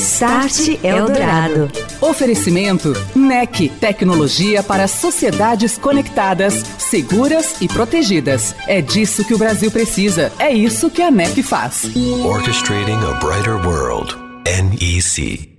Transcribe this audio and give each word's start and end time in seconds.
Start 0.00 0.82
Eldorado. 0.82 1.70
Oferecimento 2.00 2.94
NEC, 3.14 3.68
tecnologia 3.68 4.62
para 4.62 4.88
sociedades 4.88 5.76
conectadas, 5.76 6.54
seguras 6.78 7.60
e 7.60 7.68
protegidas. 7.68 8.56
É 8.66 8.80
disso 8.80 9.22
que 9.26 9.34
o 9.34 9.38
Brasil 9.38 9.70
precisa. 9.70 10.32
É 10.38 10.50
isso 10.50 10.88
que 10.88 11.02
a 11.02 11.10
NEC 11.10 11.42
faz. 11.42 11.84
Orchestrating 12.24 12.96
a 12.96 13.12
brighter 13.22 13.56
world. 13.66 14.16
NEC. 14.46 15.50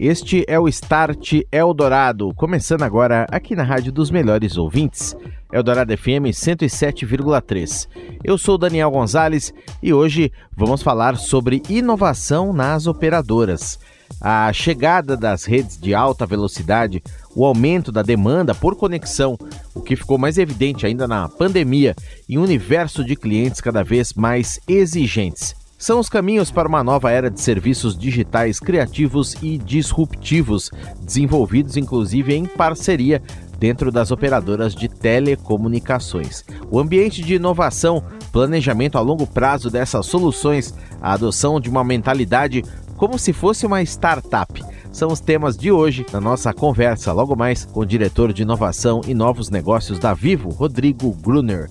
Este 0.00 0.44
é 0.46 0.58
o 0.60 0.68
Start 0.68 1.40
Eldorado, 1.50 2.32
começando 2.34 2.82
agora 2.82 3.26
aqui 3.32 3.56
na 3.56 3.64
Rádio 3.64 3.90
dos 3.90 4.12
Melhores 4.12 4.56
Ouvintes, 4.56 5.16
Eldorado 5.50 5.96
FM 5.96 6.28
107,3. 6.30 7.88
Eu 8.22 8.36
sou 8.36 8.58
Daniel 8.58 8.90
Gonzalez 8.90 9.52
e 9.82 9.94
hoje 9.94 10.30
vamos 10.54 10.82
falar 10.82 11.16
sobre 11.16 11.62
inovação 11.70 12.52
nas 12.52 12.86
operadoras. 12.86 13.78
A 14.20 14.52
chegada 14.52 15.16
das 15.16 15.44
redes 15.44 15.78
de 15.78 15.94
alta 15.94 16.26
velocidade, 16.26 17.02
o 17.34 17.46
aumento 17.46 17.90
da 17.90 18.02
demanda 18.02 18.54
por 18.54 18.76
conexão, 18.76 19.38
o 19.74 19.80
que 19.80 19.96
ficou 19.96 20.18
mais 20.18 20.36
evidente 20.36 20.84
ainda 20.84 21.08
na 21.08 21.28
pandemia, 21.28 21.96
e 22.28 22.38
um 22.38 22.42
universo 22.42 23.02
de 23.02 23.16
clientes 23.16 23.60
cada 23.60 23.82
vez 23.82 24.12
mais 24.12 24.60
exigentes 24.68 25.54
são 25.78 26.00
os 26.00 26.08
caminhos 26.08 26.50
para 26.50 26.66
uma 26.66 26.82
nova 26.82 27.12
era 27.12 27.30
de 27.30 27.40
serviços 27.40 27.96
digitais 27.96 28.58
criativos 28.58 29.36
e 29.40 29.56
disruptivos, 29.56 30.72
desenvolvidos 31.00 31.76
inclusive 31.76 32.34
em 32.34 32.44
parceria 32.44 33.22
dentro 33.58 33.90
das 33.90 34.10
operadoras 34.10 34.74
de 34.74 34.88
telecomunicações. 34.88 36.44
O 36.70 36.78
ambiente 36.78 37.22
de 37.22 37.34
inovação, 37.34 38.02
planejamento 38.32 38.96
a 38.96 39.00
longo 39.00 39.26
prazo 39.26 39.70
dessas 39.70 40.06
soluções, 40.06 40.74
a 41.00 41.12
adoção 41.12 41.60
de 41.60 41.68
uma 41.68 41.82
mentalidade 41.82 42.64
como 42.96 43.18
se 43.18 43.32
fosse 43.32 43.66
uma 43.66 43.82
startup. 43.82 44.64
São 44.92 45.10
os 45.12 45.20
temas 45.20 45.56
de 45.56 45.70
hoje 45.70 46.04
na 46.12 46.20
nossa 46.20 46.52
conversa, 46.52 47.12
logo 47.12 47.36
mais 47.36 47.64
com 47.64 47.80
o 47.80 47.86
diretor 47.86 48.32
de 48.32 48.42
inovação 48.42 49.00
e 49.06 49.14
novos 49.14 49.50
negócios 49.50 49.98
da 49.98 50.14
Vivo, 50.14 50.50
Rodrigo 50.50 51.12
Gruner. 51.12 51.70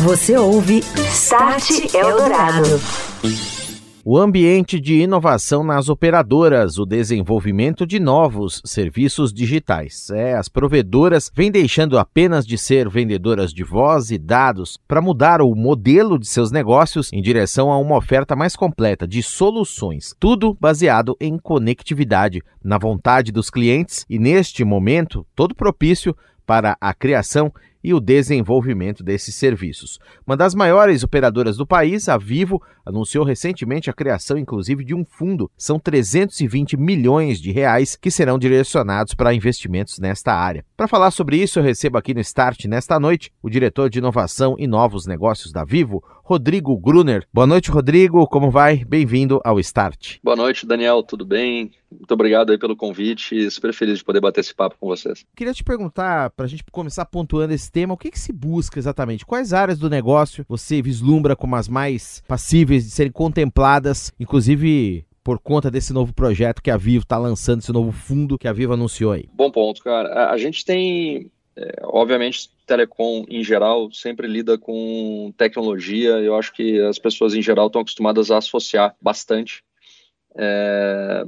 Você 0.00 0.36
ouve 0.36 0.84
Start 1.12 1.94
Eldorado. 1.94 2.80
O 4.10 4.16
ambiente 4.16 4.80
de 4.80 5.02
inovação 5.02 5.62
nas 5.62 5.90
operadoras, 5.90 6.78
o 6.78 6.86
desenvolvimento 6.86 7.86
de 7.86 8.00
novos 8.00 8.62
serviços 8.64 9.34
digitais. 9.34 10.08
É, 10.08 10.34
as 10.34 10.48
provedoras 10.48 11.30
vêm 11.36 11.50
deixando 11.50 11.98
apenas 11.98 12.46
de 12.46 12.56
ser 12.56 12.88
vendedoras 12.88 13.52
de 13.52 13.62
voz 13.62 14.10
e 14.10 14.16
dados 14.16 14.80
para 14.88 15.02
mudar 15.02 15.42
o 15.42 15.54
modelo 15.54 16.18
de 16.18 16.26
seus 16.26 16.50
negócios 16.50 17.12
em 17.12 17.20
direção 17.20 17.70
a 17.70 17.76
uma 17.76 17.98
oferta 17.98 18.34
mais 18.34 18.56
completa 18.56 19.06
de 19.06 19.22
soluções, 19.22 20.14
tudo 20.18 20.56
baseado 20.58 21.14
em 21.20 21.36
conectividade, 21.36 22.40
na 22.64 22.78
vontade 22.78 23.30
dos 23.30 23.50
clientes 23.50 24.06
e 24.08 24.18
neste 24.18 24.64
momento 24.64 25.26
todo 25.36 25.54
propício 25.54 26.16
para 26.46 26.78
a 26.80 26.94
criação 26.94 27.52
e 27.82 27.94
o 27.94 28.00
desenvolvimento 28.00 29.02
desses 29.02 29.34
serviços. 29.34 29.98
Uma 30.26 30.36
das 30.36 30.54
maiores 30.54 31.02
operadoras 31.02 31.56
do 31.56 31.66
país, 31.66 32.08
a 32.08 32.16
Vivo, 32.16 32.62
anunciou 32.84 33.24
recentemente 33.24 33.90
a 33.90 33.92
criação, 33.92 34.38
inclusive, 34.38 34.84
de 34.84 34.94
um 34.94 35.04
fundo. 35.04 35.50
São 35.56 35.78
320 35.78 36.76
milhões 36.76 37.40
de 37.40 37.52
reais 37.52 37.96
que 37.96 38.10
serão 38.10 38.38
direcionados 38.38 39.14
para 39.14 39.34
investimentos 39.34 39.98
nesta 39.98 40.32
área. 40.32 40.64
Para 40.76 40.88
falar 40.88 41.10
sobre 41.10 41.36
isso, 41.36 41.58
eu 41.58 41.62
recebo 41.62 41.98
aqui 41.98 42.14
no 42.14 42.20
Start 42.20 42.64
nesta 42.64 42.98
noite 42.98 43.30
o 43.42 43.50
diretor 43.50 43.90
de 43.90 43.98
inovação 43.98 44.56
e 44.58 44.66
novos 44.66 45.06
negócios 45.06 45.52
da 45.52 45.64
Vivo, 45.64 46.02
Rodrigo 46.28 46.76
Gruner. 46.76 47.26
Boa 47.32 47.46
noite, 47.46 47.70
Rodrigo. 47.70 48.26
Como 48.26 48.50
vai? 48.50 48.84
Bem-vindo 48.84 49.40
ao 49.42 49.58
Start. 49.60 50.18
Boa 50.22 50.36
noite, 50.36 50.66
Daniel. 50.66 51.02
Tudo 51.02 51.24
bem? 51.24 51.70
Muito 51.90 52.12
obrigado 52.12 52.50
aí 52.50 52.58
pelo 52.58 52.76
convite. 52.76 53.50
Super 53.50 53.72
feliz 53.72 53.96
de 53.96 54.04
poder 54.04 54.20
bater 54.20 54.40
esse 54.40 54.54
papo 54.54 54.76
com 54.78 54.88
vocês. 54.88 55.24
Queria 55.34 55.54
te 55.54 55.64
perguntar, 55.64 56.28
para 56.28 56.44
a 56.44 56.48
gente 56.48 56.62
começar 56.70 57.06
pontuando 57.06 57.54
esse 57.54 57.72
tema, 57.72 57.94
o 57.94 57.96
que, 57.96 58.10
que 58.10 58.18
se 58.18 58.30
busca 58.30 58.78
exatamente? 58.78 59.24
Quais 59.24 59.54
áreas 59.54 59.78
do 59.78 59.88
negócio 59.88 60.44
você 60.46 60.82
vislumbra 60.82 61.34
como 61.34 61.56
as 61.56 61.66
mais 61.66 62.22
passíveis 62.28 62.84
de 62.84 62.90
serem 62.90 63.10
contempladas, 63.10 64.12
inclusive 64.20 65.06
por 65.24 65.38
conta 65.38 65.70
desse 65.70 65.94
novo 65.94 66.12
projeto 66.12 66.62
que 66.62 66.70
a 66.70 66.76
Vivo 66.76 67.04
está 67.04 67.16
lançando, 67.16 67.60
esse 67.60 67.72
novo 67.72 67.90
fundo 67.90 68.36
que 68.36 68.48
a 68.48 68.52
Vivo 68.52 68.74
anunciou 68.74 69.12
aí? 69.12 69.30
Bom 69.32 69.50
ponto, 69.50 69.82
cara. 69.82 70.30
A 70.30 70.36
gente 70.36 70.62
tem, 70.62 71.30
é, 71.60 71.80
obviamente, 71.82 72.48
telecom 72.64 73.24
em 73.28 73.42
geral 73.42 73.90
sempre 73.92 74.28
lida 74.28 74.56
com 74.56 75.34
tecnologia. 75.36 76.10
Eu 76.20 76.36
acho 76.36 76.52
que 76.52 76.80
as 76.82 77.00
pessoas 77.00 77.34
em 77.34 77.42
geral 77.42 77.66
estão 77.66 77.80
acostumadas 77.80 78.30
a 78.30 78.38
associar 78.38 78.94
bastante 79.02 79.64
é, 80.36 81.24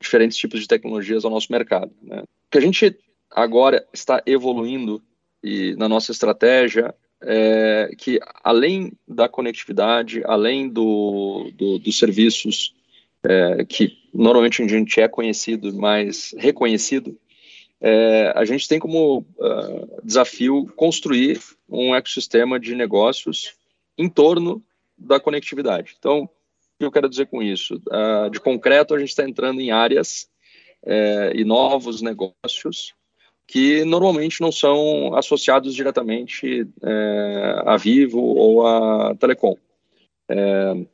diferentes 0.00 0.36
tipos 0.36 0.60
de 0.60 0.66
tecnologias 0.66 1.24
ao 1.24 1.30
nosso 1.30 1.52
mercado. 1.52 1.92
Né? 2.02 2.22
O 2.22 2.50
que 2.50 2.58
a 2.58 2.60
gente 2.60 2.98
agora 3.30 3.86
está 3.92 4.20
evoluindo 4.26 5.00
e 5.42 5.76
na 5.76 5.88
nossa 5.88 6.10
estratégia 6.10 6.92
é 7.22 7.92
que 7.96 8.18
além 8.42 8.92
da 9.06 9.28
conectividade, 9.28 10.20
além 10.24 10.68
do, 10.68 11.52
do 11.54 11.78
dos 11.78 11.96
serviços 11.96 12.74
é, 13.22 13.64
que 13.64 13.96
normalmente 14.12 14.62
a 14.62 14.66
gente 14.66 15.00
é 15.00 15.06
conhecido, 15.06 15.72
mas 15.74 16.34
reconhecido, 16.38 17.16
é, 17.80 18.32
a 18.36 18.44
gente 18.44 18.68
tem 18.68 18.78
como 18.78 19.18
uh, 19.38 20.00
desafio 20.04 20.66
construir 20.76 21.40
um 21.68 21.94
ecossistema 21.94 22.60
de 22.60 22.74
negócios 22.74 23.54
em 23.96 24.08
torno 24.08 24.62
da 24.96 25.18
conectividade. 25.18 25.96
Então, 25.98 26.24
o 26.24 26.28
que 26.78 26.84
eu 26.84 26.92
quero 26.92 27.08
dizer 27.08 27.26
com 27.26 27.42
isso? 27.42 27.80
Uh, 27.88 28.30
de 28.30 28.40
concreto, 28.40 28.94
a 28.94 28.98
gente 28.98 29.08
está 29.08 29.26
entrando 29.26 29.60
em 29.60 29.70
áreas 29.70 30.28
é, 30.84 31.32
e 31.34 31.44
novos 31.44 32.00
negócios 32.00 32.94
que 33.46 33.84
normalmente 33.84 34.40
não 34.40 34.52
são 34.52 35.14
associados 35.16 35.74
diretamente 35.74 36.66
é, 36.82 37.62
a 37.66 37.76
Vivo 37.76 38.20
ou 38.20 38.64
a 38.66 39.14
Telecom. 39.16 39.56
É, 40.28 40.86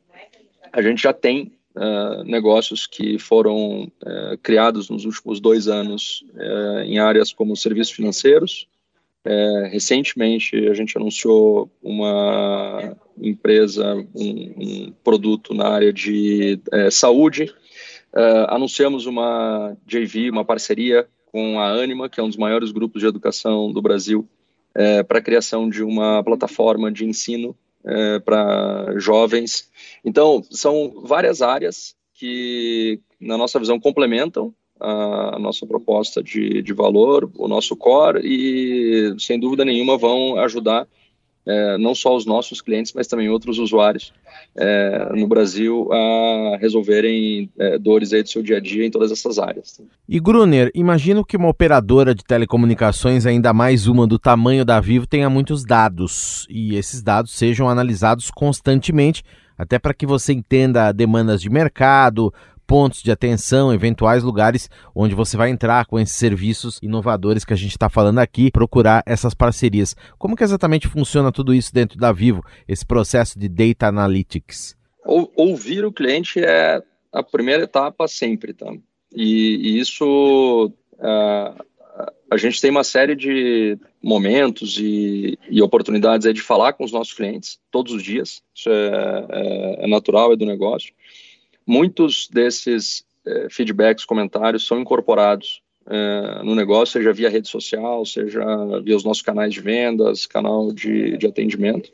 a 0.72 0.80
gente 0.80 1.02
já 1.02 1.12
tem 1.12 1.52
uh, 1.76 2.24
negócios 2.24 2.86
que 2.86 3.18
foram 3.18 3.84
uh, 3.84 4.38
criados 4.42 4.88
nos 4.88 5.04
últimos 5.04 5.38
dois 5.40 5.68
anos 5.68 6.24
uh, 6.34 6.80
em 6.80 6.98
áreas 6.98 7.32
como 7.32 7.56
serviços 7.56 7.94
financeiros. 7.94 8.66
recentemente, 9.70 10.68
a 10.68 10.74
gente 10.74 10.96
anunciou 10.96 11.68
uma 11.82 12.96
empresa, 13.20 13.94
um, 14.14 14.54
um 14.56 14.92
produto 15.02 15.52
na 15.52 15.66
área 15.66 15.92
de 15.92 16.60
saúde. 16.92 17.52
anunciamos 18.48 19.04
uma 19.04 19.76
JV, 19.84 20.30
uma 20.30 20.44
parceria 20.44 21.08
com 21.32 21.58
a 21.58 21.72
Anima, 21.72 22.08
que 22.08 22.20
é 22.20 22.22
um 22.22 22.28
dos 22.28 22.36
maiores 22.36 22.70
grupos 22.70 23.02
de 23.02 23.08
educação 23.08 23.72
do 23.72 23.82
Brasil, 23.82 24.28
para 25.08 25.18
a 25.18 25.22
criação 25.22 25.68
de 25.68 25.82
uma 25.82 26.22
plataforma 26.22 26.92
de 26.92 27.04
ensino 27.04 27.56
é, 27.86 28.18
para 28.18 28.98
jovens. 28.98 29.70
Então, 30.04 30.42
são 30.50 31.02
várias 31.04 31.40
áreas 31.40 31.94
que, 32.14 33.00
na 33.20 33.38
nossa 33.38 33.58
visão, 33.58 33.78
complementam 33.78 34.52
a, 34.80 35.38
nossa 35.38 35.66
proposta 35.66 36.22
de, 36.22 36.62
de 36.62 36.72
valor, 36.72 37.30
o 37.36 37.48
nosso 37.48 37.76
core, 37.76 38.20
e, 38.24 39.14
sem 39.18 39.38
dúvida 39.38 39.64
nenhuma, 39.64 39.96
vão 39.96 40.38
ajudar 40.38 40.86
é, 41.46 41.78
não 41.78 41.94
só 41.94 42.16
os 42.16 42.26
nossos 42.26 42.60
clientes, 42.60 42.92
mas 42.92 43.06
também 43.06 43.28
outros 43.28 43.58
usuários 43.58 44.12
é, 44.56 45.10
no 45.14 45.28
Brasil 45.28 45.88
a 45.92 46.58
resolverem 46.60 47.48
é, 47.58 47.78
dores 47.78 48.12
aí 48.12 48.22
do 48.22 48.28
seu 48.28 48.42
dia 48.42 48.56
a 48.56 48.60
dia 48.60 48.84
em 48.84 48.90
todas 48.90 49.12
essas 49.12 49.38
áreas. 49.38 49.80
E 50.08 50.18
Gruner, 50.18 50.70
imagino 50.74 51.24
que 51.24 51.36
uma 51.36 51.48
operadora 51.48 52.14
de 52.14 52.24
telecomunicações, 52.24 53.26
ainda 53.26 53.52
mais 53.52 53.86
uma 53.86 54.06
do 54.06 54.18
tamanho 54.18 54.64
da 54.64 54.80
Vivo, 54.80 55.06
tenha 55.06 55.30
muitos 55.30 55.64
dados 55.64 56.46
e 56.50 56.74
esses 56.74 57.02
dados 57.02 57.32
sejam 57.32 57.68
analisados 57.68 58.30
constantemente, 58.30 59.22
até 59.56 59.78
para 59.78 59.94
que 59.94 60.06
você 60.06 60.32
entenda 60.32 60.92
demandas 60.92 61.40
de 61.40 61.48
mercado, 61.48 62.32
pontos 62.66 63.02
de 63.02 63.10
atenção, 63.10 63.72
eventuais 63.72 64.22
lugares 64.22 64.68
onde 64.94 65.14
você 65.14 65.36
vai 65.36 65.50
entrar 65.50 65.86
com 65.86 65.98
esses 65.98 66.16
serviços 66.16 66.78
inovadores 66.82 67.44
que 67.44 67.52
a 67.52 67.56
gente 67.56 67.72
está 67.72 67.88
falando 67.88 68.18
aqui, 68.18 68.50
procurar 68.50 69.02
essas 69.06 69.34
parcerias. 69.34 69.94
Como 70.18 70.36
que 70.36 70.44
exatamente 70.44 70.88
funciona 70.88 71.30
tudo 71.30 71.54
isso 71.54 71.72
dentro 71.72 71.98
da 71.98 72.12
Vivo, 72.12 72.42
esse 72.66 72.84
processo 72.84 73.38
de 73.38 73.48
Data 73.48 73.86
Analytics? 73.86 74.76
ou, 75.06 75.32
ouvir 75.36 75.84
o 75.84 75.92
cliente 75.92 76.40
é 76.40 76.82
a 77.12 77.22
primeira 77.22 77.62
etapa 77.62 78.06
sempre, 78.08 78.52
tá? 78.52 78.70
E, 79.14 79.56
e 79.56 79.78
isso 79.78 80.70
uh, 80.94 81.64
a 82.30 82.36
gente 82.36 82.60
tem 82.60 82.70
uma 82.70 82.84
série 82.84 83.14
de 83.14 83.78
momentos 84.02 84.76
e, 84.78 85.38
e 85.48 85.62
oportunidades 85.62 86.32
de 86.34 86.42
falar 86.42 86.72
com 86.72 86.84
os 86.84 86.92
nossos 86.92 87.14
clientes 87.14 87.58
todos 87.70 87.92
os 87.92 88.02
dias. 88.02 88.42
Isso 88.54 88.68
é, 88.68 89.26
é, 89.30 89.84
é 89.84 89.86
natural, 89.86 90.32
é 90.32 90.36
do 90.36 90.44
negócio. 90.44 90.92
Muitos 91.66 92.28
desses 92.32 93.04
é, 93.26 93.48
feedbacks, 93.50 94.04
comentários 94.04 94.66
são 94.66 94.80
incorporados 94.80 95.60
é, 95.88 96.42
no 96.44 96.54
negócio, 96.54 96.92
seja 96.92 97.12
via 97.12 97.28
rede 97.28 97.48
social, 97.48 98.04
seja 98.06 98.44
via 98.82 98.96
os 98.96 99.04
nossos 99.04 99.22
canais 99.22 99.52
de 99.52 99.60
vendas, 99.60 100.26
canal 100.26 100.72
de, 100.72 101.16
de 101.16 101.26
atendimento. 101.26 101.90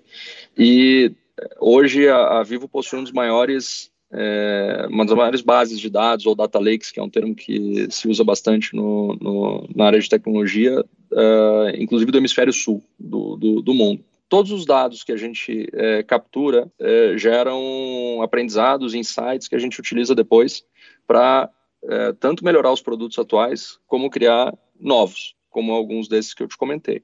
E 0.56 1.12
hoje 1.58 2.08
a, 2.08 2.40
a 2.40 2.42
Vivo 2.42 2.68
possui 2.68 2.98
um 2.98 3.02
dos 3.02 3.12
maiores 3.12 3.90
é, 4.14 4.86
uma 4.90 5.06
das 5.06 5.16
maiores 5.16 5.40
bases 5.40 5.80
de 5.80 5.88
dados, 5.88 6.26
ou 6.26 6.34
data 6.34 6.58
lakes, 6.58 6.90
que 6.90 7.00
é 7.00 7.02
um 7.02 7.08
termo 7.08 7.34
que 7.34 7.86
se 7.90 8.06
usa 8.08 8.22
bastante 8.22 8.76
no, 8.76 9.16
no 9.18 9.66
na 9.74 9.86
área 9.86 9.98
de 9.98 10.08
tecnologia, 10.08 10.84
inclusive 11.78 12.12
do 12.12 12.18
hemisfério 12.18 12.52
sul 12.52 12.82
do, 12.98 13.36
do, 13.36 13.62
do, 13.62 13.72
mundo. 13.72 14.04
Todos 14.32 14.50
os 14.50 14.64
dados 14.64 15.04
que 15.04 15.12
a 15.12 15.16
gente 15.18 15.68
é, 15.74 16.02
captura 16.02 16.72
é, 16.80 17.18
geram 17.18 18.22
aprendizados, 18.22 18.94
insights 18.94 19.46
que 19.46 19.54
a 19.54 19.58
gente 19.58 19.78
utiliza 19.78 20.14
depois 20.14 20.64
para 21.06 21.50
é, 21.84 22.14
tanto 22.14 22.42
melhorar 22.42 22.72
os 22.72 22.80
produtos 22.80 23.18
atuais, 23.18 23.78
como 23.86 24.08
criar 24.08 24.56
novos, 24.80 25.36
como 25.50 25.74
alguns 25.74 26.08
desses 26.08 26.32
que 26.32 26.42
eu 26.42 26.48
te 26.48 26.56
comentei. 26.56 27.02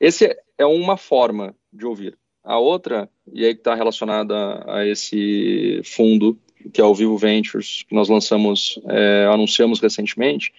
Esse 0.00 0.38
é 0.56 0.64
uma 0.64 0.96
forma 0.96 1.54
de 1.70 1.84
ouvir. 1.84 2.16
A 2.42 2.58
outra, 2.58 3.10
e 3.30 3.44
aí 3.44 3.52
que 3.52 3.60
está 3.60 3.74
relacionada 3.74 4.64
a 4.66 4.86
esse 4.86 5.82
fundo, 5.84 6.38
que 6.72 6.80
é 6.80 6.84
o 6.84 6.94
Vivo 6.94 7.18
Ventures, 7.18 7.82
que 7.86 7.94
nós 7.94 8.08
lançamos, 8.08 8.80
é, 8.88 9.28
anunciamos 9.30 9.80
recentemente, 9.80 10.54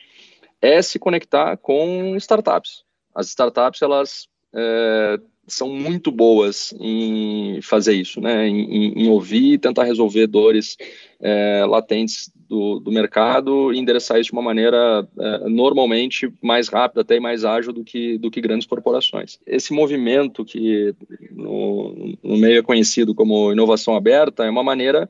é 0.62 0.84
se 0.84 1.00
conectar 1.00 1.58
com 1.58 2.16
startups. 2.16 2.84
As 3.16 3.30
startups, 3.30 3.82
elas 3.82 4.30
é, 4.54 5.20
são 5.50 5.70
muito 5.70 6.12
boas 6.12 6.74
em 6.80 7.62
fazer 7.62 7.94
isso, 7.94 8.22
né? 8.22 8.48
em, 8.48 9.04
em 9.04 9.10
ouvir 9.10 9.54
e 9.54 9.58
tentar 9.58 9.84
resolver 9.84 10.28
dores 10.28 10.78
é, 11.20 11.66
latentes 11.66 12.32
do, 12.48 12.80
do, 12.80 12.92
mercado 12.92 13.74
e 13.74 13.78
endereçar 13.78 14.20
isso 14.20 14.30
de 14.30 14.34
uma 14.34 14.42
maneira 14.42 15.08
é, 15.20 15.50
normalmente 15.50 16.32
mais 16.42 16.68
rápida, 16.68 17.02
até 17.02 17.20
mais 17.20 17.44
ágil 17.46 17.74
do 17.74 17.84
que, 17.84 18.18
do 18.18 18.32
que 18.32 18.42
grandes 18.42 18.68
corporações. 18.68 19.40
Esse 19.46 19.74
movimento 19.74 20.46
que 20.46 20.96
no, 21.32 22.18
no 22.24 22.38
meio 22.38 22.60
é 22.60 22.64
conhecido 22.64 23.14
como 23.14 23.52
inovação 23.52 23.96
aberta 23.96 24.46
é 24.46 24.50
uma 24.50 24.64
maneira 24.64 25.10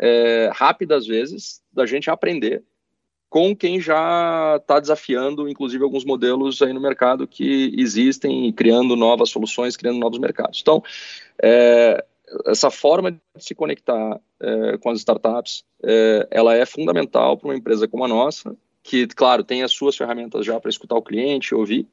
é, 0.00 0.50
rápida, 0.54 0.96
às 0.96 1.06
vezes, 1.06 1.60
da 1.72 1.84
gente 1.84 2.08
aprender 2.08 2.62
com 3.28 3.54
quem 3.54 3.80
já 3.80 4.56
está 4.60 4.80
desafiando, 4.80 5.48
inclusive, 5.48 5.84
alguns 5.84 6.04
modelos 6.04 6.62
aí 6.62 6.72
no 6.72 6.80
mercado 6.80 7.26
que 7.26 7.74
existem, 7.76 8.50
criando 8.52 8.96
novas 8.96 9.30
soluções, 9.30 9.76
criando 9.76 9.98
novos 9.98 10.18
mercados. 10.18 10.60
Então, 10.62 10.82
é, 11.42 12.04
essa 12.46 12.70
forma 12.70 13.12
de 13.12 13.20
se 13.38 13.54
conectar 13.54 14.20
é, 14.40 14.78
com 14.78 14.90
as 14.90 14.98
startups, 14.98 15.64
é, 15.82 16.26
ela 16.30 16.54
é 16.54 16.64
fundamental 16.64 17.36
para 17.36 17.48
uma 17.48 17.56
empresa 17.56 17.86
como 17.86 18.04
a 18.04 18.08
nossa, 18.08 18.56
que, 18.82 19.06
claro, 19.08 19.44
tem 19.44 19.62
as 19.62 19.72
suas 19.72 19.96
ferramentas 19.96 20.46
já 20.46 20.58
para 20.58 20.70
escutar 20.70 20.96
o 20.96 21.02
cliente, 21.02 21.54
ouvir, 21.54 21.86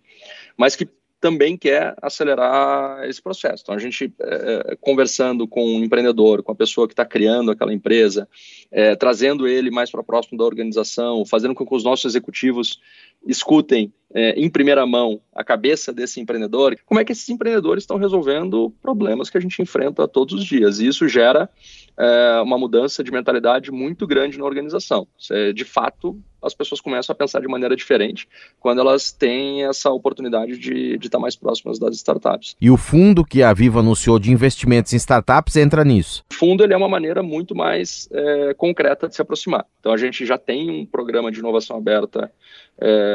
mas 0.57 0.75
que 0.75 0.87
também 1.25 1.57
quer 1.57 1.95
acelerar 2.03 3.03
esse 3.09 3.19
processo. 3.19 3.63
Então, 3.63 3.73
a 3.73 3.79
gente 3.79 4.13
é, 4.21 4.73
é 4.73 4.75
conversando 4.75 5.47
com 5.47 5.63
o 5.63 5.77
um 5.77 5.83
empreendedor, 5.83 6.43
com 6.43 6.51
a 6.51 6.55
pessoa 6.55 6.87
que 6.87 6.93
está 6.93 7.03
criando 7.03 7.49
aquela 7.49 7.73
empresa, 7.73 8.29
é, 8.71 8.95
trazendo 8.95 9.47
ele 9.47 9.71
mais 9.71 9.89
para 9.89 10.03
próximo 10.03 10.37
da 10.37 10.43
organização, 10.43 11.25
fazendo 11.25 11.55
com 11.55 11.65
que 11.65 11.73
os 11.73 11.83
nossos 11.83 12.05
executivos 12.05 12.79
escutem 13.25 13.91
é, 14.13 14.31
em 14.39 14.49
primeira 14.49 14.85
mão 14.85 15.19
a 15.35 15.43
cabeça 15.43 15.91
desse 15.91 16.21
empreendedor, 16.21 16.77
como 16.85 17.01
é 17.01 17.05
que 17.05 17.11
esses 17.11 17.27
empreendedores 17.27 17.83
estão 17.83 17.97
resolvendo 17.97 18.73
problemas 18.81 19.29
que 19.29 19.37
a 19.37 19.41
gente 19.41 19.61
enfrenta 19.61 20.07
todos 20.07 20.33
os 20.33 20.45
dias. 20.45 20.79
E 20.79 20.87
isso 20.87 21.05
gera 21.09 21.49
é, 21.97 22.39
uma 22.41 22.57
mudança 22.57 23.03
de 23.03 23.11
mentalidade 23.11 23.71
muito 23.71 24.07
grande 24.07 24.37
na 24.37 24.45
organização. 24.45 25.05
É, 25.29 25.51
de 25.51 25.65
fato, 25.65 26.17
as 26.41 26.53
pessoas 26.53 26.79
começam 26.79 27.11
a 27.11 27.15
pensar 27.15 27.41
de 27.41 27.47
maneira 27.47 27.75
diferente 27.75 28.27
quando 28.59 28.79
elas 28.79 29.11
têm 29.11 29.65
essa 29.65 29.89
oportunidade 29.89 30.57
de, 30.57 30.97
de 30.97 31.07
estar 31.07 31.19
mais 31.19 31.35
próximas 31.35 31.77
das 31.77 31.95
startups. 31.95 32.55
E 32.61 32.69
o 32.69 32.77
fundo 32.77 33.25
que 33.25 33.43
a 33.43 33.51
Viva 33.51 33.79
anunciou 33.79 34.17
de 34.17 34.31
investimentos 34.31 34.93
em 34.93 34.97
startups 34.97 35.57
entra 35.57 35.83
nisso? 35.83 36.23
O 36.31 36.33
fundo 36.33 36.63
ele 36.63 36.73
é 36.73 36.77
uma 36.77 36.87
maneira 36.87 37.21
muito 37.21 37.53
mais 37.53 38.07
é, 38.13 38.53
concreta 38.53 39.09
de 39.09 39.15
se 39.15 39.21
aproximar. 39.21 39.65
Então, 39.81 39.91
a 39.91 39.97
gente 39.97 40.25
já 40.25 40.37
tem 40.37 40.69
um 40.69 40.85
programa 40.85 41.31
de 41.31 41.39
inovação 41.39 41.77
aberta 41.77 42.31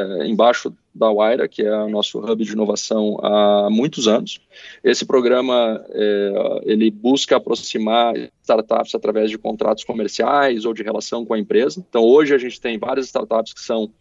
é, 0.01 0.27
embaixo 0.27 0.73
da 0.93 1.11
Waira, 1.11 1.47
que 1.47 1.61
é 1.61 1.75
o 1.75 1.89
nosso 1.89 2.19
hub 2.19 2.43
de 2.43 2.51
inovação 2.51 3.17
há 3.21 3.69
muitos 3.69 4.07
anos. 4.07 4.41
Esse 4.83 5.05
programa 5.05 5.83
é, 5.89 6.61
ele 6.63 6.91
busca 6.91 7.37
aproximar 7.37 8.13
startups 8.41 8.93
através 8.95 9.29
de 9.29 9.37
contratos 9.37 9.83
comerciais 9.83 10.65
ou 10.65 10.73
de 10.73 10.83
relação 10.83 11.25
com 11.25 11.33
a 11.33 11.39
empresa. 11.39 11.83
Então 11.87 12.03
hoje 12.03 12.35
a 12.35 12.37
gente 12.37 12.59
tem 12.59 12.77
várias 12.77 13.05
startups 13.05 13.53
que 13.53 13.61
são 13.61 13.91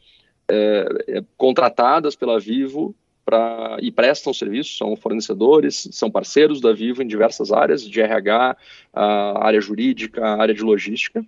é, 0.50 1.22
contratadas 1.36 2.16
pela 2.16 2.40
Vivo 2.40 2.94
pra, 3.24 3.76
e 3.80 3.92
prestam 3.92 4.34
serviço, 4.34 4.76
são 4.76 4.96
fornecedores, 4.96 5.88
são 5.92 6.10
parceiros 6.10 6.60
da 6.60 6.72
Vivo 6.72 7.02
em 7.02 7.06
diversas 7.06 7.52
áreas, 7.52 7.88
de 7.88 8.00
RH, 8.00 8.56
área 8.92 9.60
jurídica, 9.60 10.26
área 10.26 10.54
de 10.54 10.62
logística. 10.62 11.24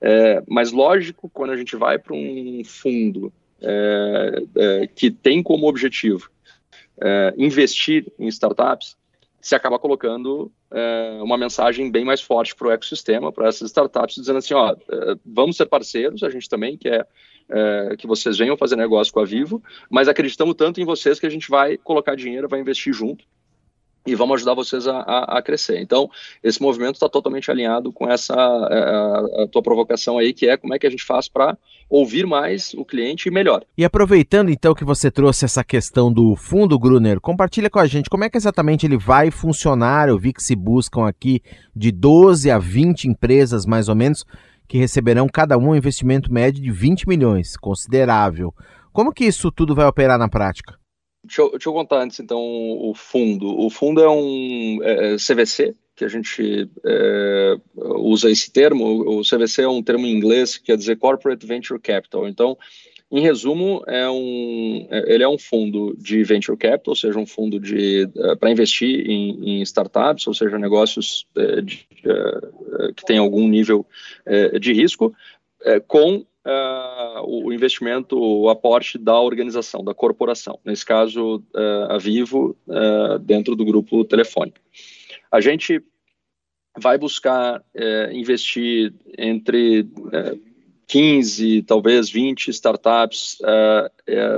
É, 0.00 0.42
mas 0.46 0.72
lógico, 0.72 1.30
quando 1.32 1.50
a 1.50 1.56
gente 1.56 1.76
vai 1.76 1.98
para 1.98 2.14
um 2.14 2.62
fundo 2.64 3.32
é, 3.60 4.42
é, 4.56 4.86
que 4.86 5.10
tem 5.10 5.42
como 5.42 5.68
objetivo 5.68 6.30
é, 7.00 7.34
investir 7.36 8.10
em 8.18 8.26
startups, 8.28 8.96
se 9.40 9.54
acaba 9.54 9.78
colocando 9.78 10.50
é, 10.72 11.20
uma 11.22 11.38
mensagem 11.38 11.90
bem 11.90 12.04
mais 12.04 12.20
forte 12.20 12.54
para 12.54 12.68
o 12.68 12.70
ecossistema, 12.70 13.32
para 13.32 13.48
essas 13.48 13.68
startups, 13.70 14.16
dizendo 14.16 14.38
assim, 14.38 14.54
ó, 14.54 14.72
é, 14.72 15.16
vamos 15.24 15.56
ser 15.56 15.66
parceiros, 15.66 16.22
a 16.22 16.30
gente 16.30 16.48
também 16.48 16.76
quer 16.76 17.06
é, 17.48 17.96
que 17.96 18.06
vocês 18.06 18.36
venham 18.38 18.56
fazer 18.56 18.76
negócio 18.76 19.12
com 19.12 19.20
a 19.20 19.24
Vivo, 19.24 19.62
mas 19.88 20.08
acreditamos 20.08 20.54
tanto 20.56 20.80
em 20.80 20.84
vocês 20.84 21.20
que 21.20 21.26
a 21.26 21.30
gente 21.30 21.48
vai 21.48 21.76
colocar 21.76 22.16
dinheiro, 22.16 22.48
vai 22.48 22.60
investir 22.60 22.92
junto 22.92 23.24
e 24.06 24.14
vamos 24.14 24.36
ajudar 24.36 24.54
vocês 24.54 24.86
a, 24.86 24.98
a, 24.98 25.38
a 25.38 25.42
crescer. 25.42 25.80
Então, 25.80 26.08
esse 26.42 26.60
movimento 26.62 26.94
está 26.94 27.08
totalmente 27.08 27.50
alinhado 27.50 27.92
com 27.92 28.10
essa 28.10 28.34
a, 28.34 28.68
é, 28.70 29.42
a, 29.42 29.46
tua 29.48 29.62
provocação 29.62 30.18
aí, 30.18 30.32
que 30.32 30.48
é 30.48 30.56
como 30.56 30.74
é 30.74 30.78
que 30.78 30.86
a 30.86 30.90
gente 30.90 31.04
faz 31.04 31.28
para 31.28 31.56
ouvir 31.88 32.26
mais 32.26 32.72
o 32.74 32.84
cliente 32.84 33.28
e 33.28 33.32
melhor. 33.32 33.62
E 33.76 33.84
aproveitando 33.84 34.50
então 34.50 34.74
que 34.74 34.84
você 34.84 35.10
trouxe 35.10 35.44
essa 35.44 35.62
questão 35.62 36.12
do 36.12 36.34
fundo 36.34 36.78
Gruner, 36.78 37.20
compartilha 37.20 37.68
com 37.68 37.78
a 37.78 37.86
gente 37.86 38.08
como 38.08 38.24
é 38.24 38.30
que 38.30 38.36
exatamente 38.36 38.86
ele 38.86 38.96
vai 38.96 39.30
funcionar. 39.30 40.08
Eu 40.08 40.18
vi 40.18 40.32
que 40.32 40.42
se 40.42 40.56
buscam 40.56 41.06
aqui 41.06 41.42
de 41.74 41.92
12 41.92 42.50
a 42.50 42.58
20 42.58 43.08
empresas, 43.08 43.66
mais 43.66 43.88
ou 43.88 43.94
menos, 43.94 44.24
que 44.66 44.78
receberão 44.78 45.28
cada 45.28 45.56
um 45.58 45.66
um 45.66 45.76
investimento 45.76 46.32
médio 46.32 46.62
de 46.62 46.70
20 46.70 47.08
milhões, 47.08 47.56
considerável. 47.56 48.54
Como 48.92 49.12
que 49.12 49.24
isso 49.24 49.50
tudo 49.50 49.74
vai 49.74 49.86
operar 49.86 50.18
na 50.18 50.28
prática? 50.28 50.78
Deixa 51.26 51.42
eu, 51.42 51.50
deixa 51.50 51.68
eu, 51.68 51.72
contar 51.72 52.02
antes, 52.02 52.20
então, 52.20 52.40
o 52.40 52.94
fundo. 52.94 53.48
O 53.58 53.68
fundo 53.68 54.00
é 54.00 54.08
um 54.08 54.78
é, 54.82 55.16
CVC, 55.16 55.74
que 55.94 56.04
a 56.04 56.08
gente 56.08 56.70
é, 56.84 57.56
usa 57.74 58.30
esse 58.30 58.50
termo. 58.50 59.18
O 59.18 59.22
CVC 59.22 59.62
é 59.62 59.68
um 59.68 59.82
termo 59.82 60.06
em 60.06 60.12
inglês 60.12 60.56
que 60.56 60.66
quer 60.66 60.76
dizer 60.76 60.96
Corporate 60.96 61.44
Venture 61.44 61.80
Capital. 61.80 62.28
Então, 62.28 62.56
em 63.10 63.20
resumo, 63.20 63.84
é 63.86 64.08
um, 64.10 64.86
é, 64.90 65.14
ele 65.14 65.22
é 65.22 65.28
um 65.28 65.38
fundo 65.38 65.96
de 65.96 66.24
venture 66.24 66.58
capital, 66.58 66.90
ou 66.90 66.96
seja, 66.96 67.18
um 67.18 67.26
fundo 67.26 67.58
é, 67.58 68.36
para 68.36 68.50
investir 68.50 69.08
em, 69.08 69.60
em, 69.60 69.62
startups, 69.62 70.26
ou 70.26 70.34
seja, 70.34 70.58
negócios 70.58 71.24
é, 71.36 71.60
de, 71.60 71.86
é, 72.04 72.92
que 72.94 73.04
têm 73.04 73.18
algum 73.18 73.46
nível 73.48 73.86
de 74.60 74.72
risco, 74.72 75.14
com 75.88 76.24
uh, 76.46 77.22
o 77.26 77.52
investimento, 77.52 78.16
o 78.18 78.48
aporte 78.48 78.96
da 78.96 79.20
organização, 79.20 79.84
da 79.84 79.92
corporação, 79.92 80.58
nesse 80.64 80.86
caso 80.86 81.42
uh, 81.54 81.92
a 81.92 81.98
Vivo, 81.98 82.56
uh, 82.68 83.18
dentro 83.18 83.56
do 83.56 83.64
grupo 83.64 84.04
Telefônica. 84.04 84.60
A 85.30 85.40
gente 85.40 85.82
vai 86.78 86.98
buscar 86.98 87.64
investir 88.12 88.92
entre 89.16 89.88
15, 90.86 91.62
talvez 91.62 92.10
20 92.10 92.48
startups 92.48 93.38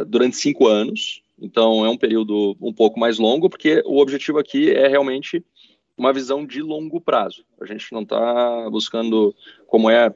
durante 0.06 0.36
cinco 0.36 0.68
anos, 0.68 1.20
então 1.40 1.84
é 1.84 1.88
um 1.88 1.96
período 1.96 2.56
um 2.60 2.72
pouco 2.72 2.98
mais 2.98 3.18
longo, 3.18 3.50
porque 3.50 3.82
o 3.84 3.98
objetivo 3.98 4.38
aqui 4.38 4.70
é 4.70 4.86
realmente 4.86 5.44
uma 5.98 6.12
visão 6.12 6.46
de 6.46 6.62
longo 6.62 7.00
prazo. 7.00 7.44
A 7.60 7.66
gente 7.66 7.92
não 7.92 8.02
está 8.02 8.70
buscando, 8.70 9.34
como 9.66 9.90
é 9.90 10.14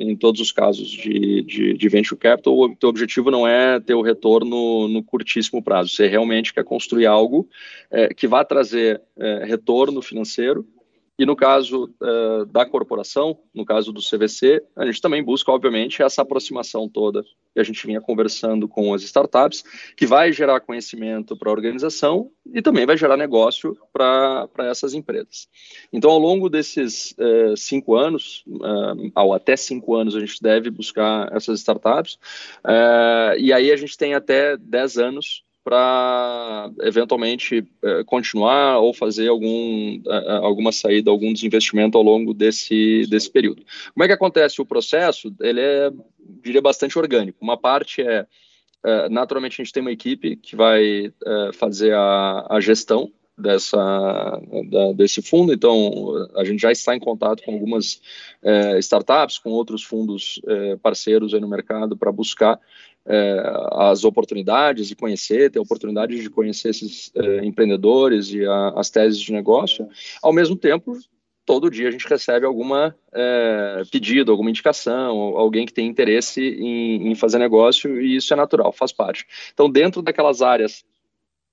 em 0.00 0.16
todos 0.16 0.40
os 0.40 0.50
casos 0.50 0.88
de, 0.88 1.42
de, 1.42 1.74
de, 1.74 1.88
venture 1.88 2.18
capital, 2.18 2.58
o 2.58 2.74
teu 2.74 2.88
objetivo 2.88 3.30
não 3.30 3.46
é 3.46 3.78
ter 3.78 3.94
o 3.94 4.02
retorno 4.02 4.88
no 4.88 5.02
curtíssimo 5.02 5.62
prazo. 5.62 5.90
Você 5.90 6.08
realmente 6.08 6.52
quer 6.52 6.64
construir 6.64 7.06
algo 7.06 7.48
é, 7.90 8.12
que 8.12 8.26
vá 8.26 8.44
trazer 8.44 9.00
é, 9.16 9.44
retorno 9.44 10.02
financeiro 10.02 10.66
E 11.22 11.24
no 11.24 11.36
caso 11.36 11.88
uh, 12.02 12.44
da 12.46 12.66
corporação, 12.66 13.38
no 13.54 13.64
caso 13.64 13.92
do 13.92 14.00
CVC, 14.00 14.60
a 14.74 14.84
gente 14.84 15.00
também 15.00 15.22
busca, 15.22 15.52
obviamente, 15.52 16.02
essa 16.02 16.22
aproximação 16.22 16.88
toda 16.88 17.22
que 17.54 17.60
a 17.60 17.62
gente 17.62 17.86
vinha 17.86 18.00
conversando 18.00 18.66
com 18.66 18.92
as 18.92 19.02
startups, 19.02 19.62
que 19.96 20.04
vai 20.04 20.32
gerar 20.32 20.58
conhecimento 20.58 21.36
para 21.36 21.48
a 21.48 21.52
organização 21.52 22.28
e 22.52 22.60
também 22.60 22.84
vai 22.86 22.96
gerar 22.96 23.16
negócio 23.16 23.78
para 23.92 24.48
essas 24.68 24.94
empresas. 24.94 25.46
Então, 25.92 26.10
ao 26.10 26.18
longo 26.18 26.50
desses 26.50 27.12
uh, 27.12 27.56
cinco 27.56 27.94
anos, 27.94 28.42
uh, 28.48 29.12
ao 29.14 29.32
até 29.32 29.56
cinco 29.56 29.94
anos, 29.94 30.16
a 30.16 30.20
gente 30.20 30.42
deve 30.42 30.70
buscar 30.70 31.32
essas 31.32 31.60
startups, 31.60 32.18
e 33.38 33.52
aí 33.52 33.70
a 33.70 33.76
gente 33.76 33.96
tem 33.96 34.14
até 34.14 34.56
dez 34.56 34.98
anos 34.98 35.44
para 35.64 36.70
eventualmente 36.80 37.64
é, 37.82 38.04
continuar 38.04 38.78
ou 38.78 38.92
fazer 38.92 39.28
algum, 39.28 40.00
é, 40.06 40.32
alguma 40.38 40.72
saída, 40.72 41.10
algum 41.10 41.32
desinvestimento 41.32 41.96
ao 41.96 42.02
longo 42.02 42.34
desse, 42.34 43.06
desse 43.08 43.30
período. 43.30 43.62
Como 43.94 44.04
é 44.04 44.06
que 44.08 44.12
acontece 44.12 44.60
o 44.60 44.66
processo? 44.66 45.34
Ele 45.40 45.60
é, 45.60 45.90
diria, 46.42 46.60
bastante 46.60 46.98
orgânico. 46.98 47.38
Uma 47.40 47.56
parte 47.56 48.02
é, 48.02 48.26
é 48.84 49.08
naturalmente, 49.08 49.60
a 49.60 49.64
gente 49.64 49.72
tem 49.72 49.80
uma 49.80 49.92
equipe 49.92 50.36
que 50.36 50.56
vai 50.56 51.12
fazer 51.54 51.94
a, 51.94 52.46
a 52.50 52.60
gestão 52.60 53.12
dessa 53.38 53.78
da, 54.68 54.92
desse 54.92 55.22
fundo. 55.22 55.52
Então, 55.52 56.28
a 56.36 56.44
gente 56.44 56.60
já 56.60 56.72
está 56.72 56.94
em 56.94 57.00
contato 57.00 57.42
com 57.44 57.52
algumas 57.54 58.00
startups, 58.78 59.38
com 59.38 59.50
outros 59.50 59.82
fundos 59.82 60.40
parceiros 60.82 61.32
no 61.32 61.48
mercado 61.48 61.96
para 61.96 62.12
buscar 62.12 62.60
é, 63.06 63.42
as 63.72 64.04
oportunidades 64.04 64.86
de 64.88 64.96
conhecer, 64.96 65.50
ter 65.50 65.58
a 65.58 65.62
oportunidade 65.62 66.20
de 66.20 66.30
conhecer 66.30 66.70
esses 66.70 67.10
é, 67.14 67.44
empreendedores 67.44 68.32
e 68.32 68.44
a, 68.44 68.68
as 68.76 68.90
teses 68.90 69.20
de 69.20 69.32
negócio. 69.32 69.88
Ao 70.22 70.32
mesmo 70.32 70.56
tempo, 70.56 70.96
todo 71.44 71.70
dia 71.70 71.88
a 71.88 71.90
gente 71.90 72.06
recebe 72.08 72.46
alguma 72.46 72.94
é, 73.12 73.82
pedido, 73.90 74.30
alguma 74.30 74.50
indicação, 74.50 75.16
alguém 75.36 75.66
que 75.66 75.72
tem 75.72 75.86
interesse 75.86 76.40
em, 76.40 77.10
em, 77.10 77.14
fazer 77.14 77.38
negócio 77.38 78.00
e 78.00 78.16
isso 78.16 78.32
é 78.32 78.36
natural, 78.36 78.72
faz 78.72 78.92
parte. 78.92 79.26
Então, 79.52 79.70
dentro 79.70 80.02
daquelas 80.02 80.42
áreas 80.42 80.84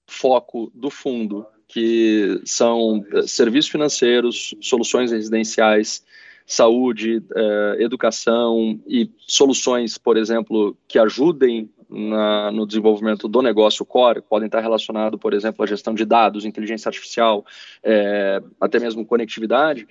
foco 0.08 0.72
do 0.74 0.90
fundo, 0.90 1.46
que 1.68 2.42
são 2.46 3.06
é, 3.14 3.22
serviços 3.24 3.72
financeiros, 3.72 4.56
soluções 4.62 5.12
residenciais, 5.12 6.04
saúde, 6.50 7.24
eh, 7.36 7.78
educação 7.80 8.80
e 8.88 9.08
soluções, 9.20 10.00
por 10.00 10.18
exemplo, 10.18 10.76
que 10.88 10.98
ajudem 10.98 11.70
na, 11.88 12.52
no 12.52 12.66
desenvolvimento 12.66 13.28
do 13.28 13.44
negócio 13.44 13.86
core, 13.86 14.24
podem 14.28 14.48
estar 14.48 14.60
relacionados, 14.60 15.20
por 15.20 15.36
exemplo, 15.36 15.64
à 15.64 15.68
gestão 15.68 15.94
de 15.94 16.04
dados, 16.04 16.46
inteligência 16.46 16.90
artificial, 16.90 17.46
eh, 17.84 18.42
até 18.60 18.80
mesmo 18.80 19.06
conectividade. 19.06 19.88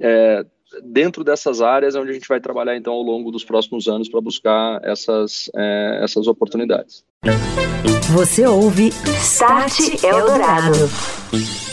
Eh, 0.00 0.46
dentro 0.82 1.22
dessas 1.22 1.60
áreas 1.60 1.94
é 1.94 2.00
onde 2.00 2.10
a 2.10 2.14
gente 2.14 2.28
vai 2.28 2.40
trabalhar 2.40 2.74
então 2.74 2.94
ao 2.94 3.02
longo 3.02 3.30
dos 3.30 3.44
próximos 3.44 3.86
anos 3.86 4.08
para 4.08 4.20
buscar 4.22 4.80
essas, 4.82 5.50
essas 6.02 6.26
oportunidades. 6.26 7.04
Você 8.12 8.46
ouve 8.46 8.88
Start 9.20 10.02
Eldorado. 10.02 11.67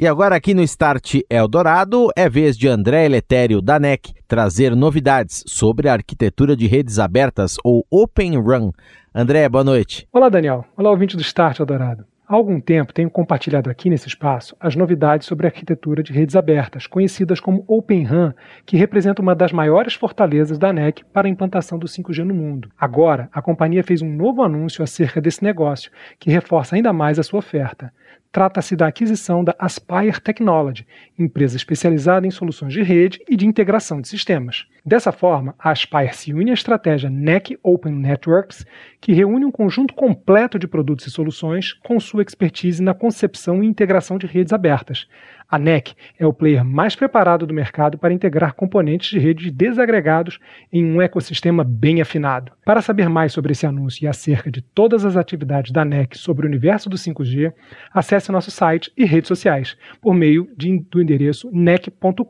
E 0.00 0.06
agora 0.06 0.36
aqui 0.36 0.54
no 0.54 0.62
Start 0.62 1.22
Eldorado 1.28 2.06
é 2.14 2.28
vez 2.28 2.56
de 2.56 2.68
André 2.68 3.04
Eletério 3.04 3.60
da 3.60 3.80
NEC 3.80 4.12
trazer 4.28 4.76
novidades 4.76 5.42
sobre 5.44 5.88
a 5.88 5.94
arquitetura 5.94 6.54
de 6.54 6.68
redes 6.68 7.00
abertas 7.00 7.56
ou 7.64 7.84
Open 7.90 8.36
Run. 8.36 8.70
André, 9.12 9.48
boa 9.48 9.64
noite. 9.64 10.06
Olá, 10.12 10.28
Daniel. 10.28 10.64
Olá, 10.76 10.88
ouvinte 10.88 11.16
do 11.16 11.22
Start 11.22 11.58
Eldorado. 11.58 12.04
Há 12.28 12.34
algum 12.34 12.60
tempo 12.60 12.92
tenho 12.92 13.10
compartilhado 13.10 13.70
aqui 13.70 13.90
nesse 13.90 14.06
espaço 14.06 14.54
as 14.60 14.76
novidades 14.76 15.26
sobre 15.26 15.46
a 15.46 15.48
arquitetura 15.48 16.02
de 16.02 16.12
redes 16.12 16.36
abertas, 16.36 16.86
conhecidas 16.86 17.40
como 17.40 17.64
Open 17.66 18.04
RAN, 18.04 18.34
que 18.64 18.76
representa 18.76 19.20
uma 19.20 19.34
das 19.34 19.50
maiores 19.50 19.94
fortalezas 19.94 20.58
da 20.58 20.72
NEC 20.72 21.02
para 21.06 21.26
a 21.26 21.30
implantação 21.30 21.76
do 21.76 21.88
5G 21.88 22.22
no 22.22 22.34
mundo. 22.34 22.70
Agora, 22.78 23.28
a 23.32 23.42
companhia 23.42 23.82
fez 23.82 24.00
um 24.00 24.14
novo 24.14 24.42
anúncio 24.42 24.84
acerca 24.84 25.20
desse 25.20 25.42
negócio, 25.42 25.90
que 26.20 26.30
reforça 26.30 26.76
ainda 26.76 26.92
mais 26.92 27.18
a 27.18 27.22
sua 27.22 27.38
oferta. 27.38 27.90
Trata-se 28.30 28.76
da 28.76 28.86
aquisição 28.86 29.42
da 29.42 29.54
Aspire 29.58 30.20
Technology, 30.22 30.86
empresa 31.18 31.56
especializada 31.56 32.26
em 32.26 32.30
soluções 32.30 32.74
de 32.74 32.82
rede 32.82 33.20
e 33.26 33.34
de 33.34 33.46
integração 33.46 34.02
de 34.02 34.08
sistemas. 34.08 34.66
Dessa 34.84 35.10
forma, 35.10 35.54
a 35.58 35.70
Aspire 35.70 36.14
se 36.14 36.34
une 36.34 36.50
à 36.50 36.54
estratégia 36.54 37.08
NEC 37.08 37.58
Open 37.62 37.94
Networks, 37.94 38.66
que 39.00 39.12
reúne 39.12 39.46
um 39.46 39.50
conjunto 39.50 39.94
completo 39.94 40.58
de 40.58 40.68
produtos 40.68 41.06
e 41.06 41.10
soluções 41.10 41.72
com 41.72 41.98
sua 41.98 42.22
expertise 42.22 42.82
na 42.82 42.92
concepção 42.92 43.64
e 43.64 43.66
integração 43.66 44.18
de 44.18 44.26
redes 44.26 44.52
abertas, 44.52 45.08
a 45.50 45.58
NEC 45.58 45.94
é 46.18 46.26
o 46.26 46.32
player 46.32 46.64
mais 46.64 46.94
preparado 46.94 47.46
do 47.46 47.54
mercado 47.54 47.96
para 47.96 48.12
integrar 48.12 48.54
componentes 48.54 49.10
de 49.10 49.18
redes 49.18 49.50
desagregados 49.50 50.38
em 50.72 50.84
um 50.84 51.00
ecossistema 51.00 51.64
bem 51.64 52.00
afinado. 52.00 52.52
Para 52.64 52.82
saber 52.82 53.08
mais 53.08 53.32
sobre 53.32 53.52
esse 53.52 53.66
anúncio 53.66 54.04
e 54.04 54.08
acerca 54.08 54.50
de 54.50 54.60
todas 54.60 55.04
as 55.04 55.16
atividades 55.16 55.72
da 55.72 55.84
NEC 55.84 56.18
sobre 56.18 56.46
o 56.46 56.48
universo 56.48 56.90
do 56.90 56.96
5G, 56.96 57.52
acesse 57.92 58.30
nosso 58.30 58.50
site 58.50 58.92
e 58.96 59.04
redes 59.04 59.28
sociais 59.28 59.76
por 60.02 60.14
meio 60.14 60.48
de, 60.56 60.84
do 60.90 61.00
endereço 61.00 61.50
nec.com.br. 61.52 62.24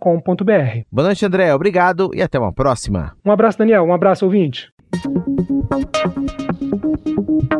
Boa 0.90 1.06
noite, 1.06 1.26
André. 1.26 1.52
Obrigado 1.52 2.10
e 2.14 2.22
até 2.22 2.38
uma 2.38 2.52
próxima. 2.52 3.16
Um 3.24 3.32
abraço, 3.32 3.58
Daniel. 3.58 3.84
Um 3.84 3.92
abraço, 3.92 4.24
ouvinte. 4.24 4.72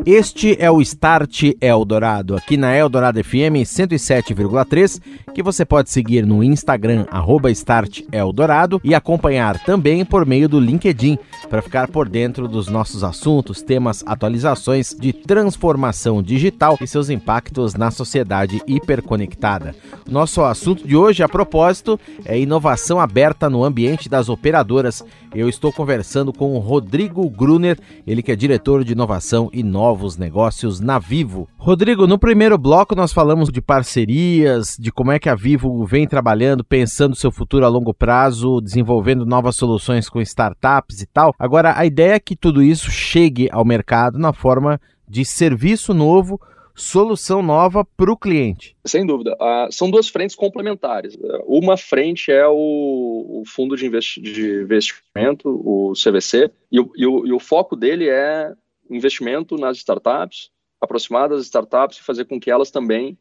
Este 0.07 0.57
é 0.59 0.71
o 0.71 0.81
Start 0.81 1.53
Eldorado, 1.61 2.35
aqui 2.35 2.57
na 2.57 2.75
Eldorado 2.75 3.23
FM 3.23 3.61
107,3, 3.63 5.01
que 5.39 5.43
você 5.45 5.65
pode 5.65 5.89
seguir 5.89 6.27
no 6.27 6.43
Instagram, 6.43 7.07
arroba 7.13 7.49
Start 7.53 8.01
Eldorado, 8.11 8.81
e 8.83 8.93
acompanhar 8.93 9.57
também 9.63 10.05
por 10.05 10.27
meio 10.27 10.49
do 10.49 10.59
LinkedIn, 10.59 11.17
para 11.49 11.63
ficar 11.63 11.87
por 11.87 12.09
dentro 12.09 12.49
dos 12.49 12.67
nossos 12.67 13.05
assuntos, 13.05 13.63
temas, 13.63 14.03
atualizações 14.05 14.93
de 14.99 15.13
transformação 15.13 16.21
digital 16.21 16.77
e 16.81 16.89
seus 16.89 17.09
impactos 17.09 17.77
na 17.77 17.93
sociedade 17.93 18.61
hiperconectada. 18.67 19.77
Nosso 20.11 20.43
assunto 20.43 20.85
de 20.85 20.97
hoje, 20.97 21.23
a 21.23 21.29
propósito, 21.29 22.01
é 22.25 22.37
inovação 22.37 22.99
aberta 22.99 23.49
no 23.49 23.63
ambiente 23.63 24.09
das 24.09 24.29
operadoras. 24.29 25.05
Eu 25.33 25.49
estou 25.49 25.73
conversando 25.73 26.33
com 26.33 26.57
o 26.57 26.59
Rodrigo 26.59 27.31
Gruner, 27.31 27.79
ele 28.05 28.25
que 28.25 28.33
é 28.33 28.37
diretor 28.37 28.83
de 28.83 28.93
inovação 28.93 29.49
e 29.53 29.63
novos 29.63 30.17
negócios 30.17 30.81
na 30.81 30.99
Vivo. 30.99 31.47
Rodrigo, 31.57 32.09
no 32.09 32.19
primeiro 32.19 32.59
bloco 32.59 32.97
nós 32.97 33.13
falamos 33.13 33.51
de 33.51 33.61
parcerias, 33.61 34.77
de 34.77 34.91
como 34.91 35.13
é 35.13 35.19
que 35.21 35.28
a 35.29 35.35
Vivo 35.35 35.85
vem 35.85 36.07
trabalhando, 36.07 36.65
pensando 36.65 37.17
seu 37.17 37.31
futuro 37.31 37.65
a 37.65 37.69
longo 37.69 37.95
prazo, 37.95 38.61
desenvolvendo 38.61 39.27
novas 39.27 39.57
soluções 39.57 40.09
com 40.09 40.21
startups 40.21 41.03
e 41.03 41.07
tal. 41.07 41.35
Agora, 41.39 41.79
a 41.79 41.85
ideia 41.87 42.15
é 42.15 42.21
que 42.21 42.37
tudo 42.37 42.63
isso 42.63 42.91
chegue 42.91 43.49
ao 43.53 43.65
mercado 43.65 44.19
na 44.19 44.33
forma 44.33 44.81
de 45.09 45.25
serviço 45.25 45.95
novo 45.95 46.41
solução 46.79 47.43
nova 47.43 47.85
para 47.85 48.11
o 48.11 48.17
cliente. 48.17 48.77
Sem 48.87 49.05
dúvida. 49.05 49.35
Uh, 49.35 49.73
são 49.73 49.91
duas 49.91 50.09
frentes 50.09 50.37
complementares. 50.37 51.19
Uma 51.45 51.77
frente 51.77 52.31
é 52.31 52.47
o, 52.47 53.41
o 53.41 53.43
fundo 53.45 53.77
de, 53.77 53.85
investi 53.85 54.21
de, 54.21 54.63
investimento, 54.63 55.49
o 55.49 55.93
CVC, 55.93 56.51
e 56.71 56.79
o, 56.79 56.91
e, 56.97 57.07
o, 57.07 57.27
e 57.27 57.33
o, 57.33 57.41
foco 57.41 57.75
dele 57.75 58.09
é 58.09 58.53
investimento 58.89 59.57
nas 59.57 59.77
startups, 59.79 60.51
aproximar 60.81 61.29
das 61.29 61.43
startups 61.43 61.99
e 61.99 62.03
fazer 62.03 62.25
com 62.27 62.39
que 62.39 62.51
elas 62.51 62.71
também, 62.71 63.19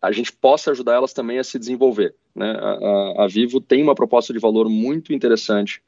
a, 0.00 0.12
gente 0.12 0.32
possa 0.32 0.70
ajudar 0.70 0.94
elas 0.94 1.12
também 1.12 1.38
a 1.38 1.44
se 1.44 1.58
desenvolver. 1.58 2.14
Né? 2.34 2.50
A, 2.50 3.24
a, 3.24 3.28
Vivo 3.28 3.60
tem 3.60 3.82
uma 3.82 3.94
proposta 3.94 4.32
de 4.32 4.38
valor 4.38 4.68
muito 4.68 5.12
interessante, 5.12 5.82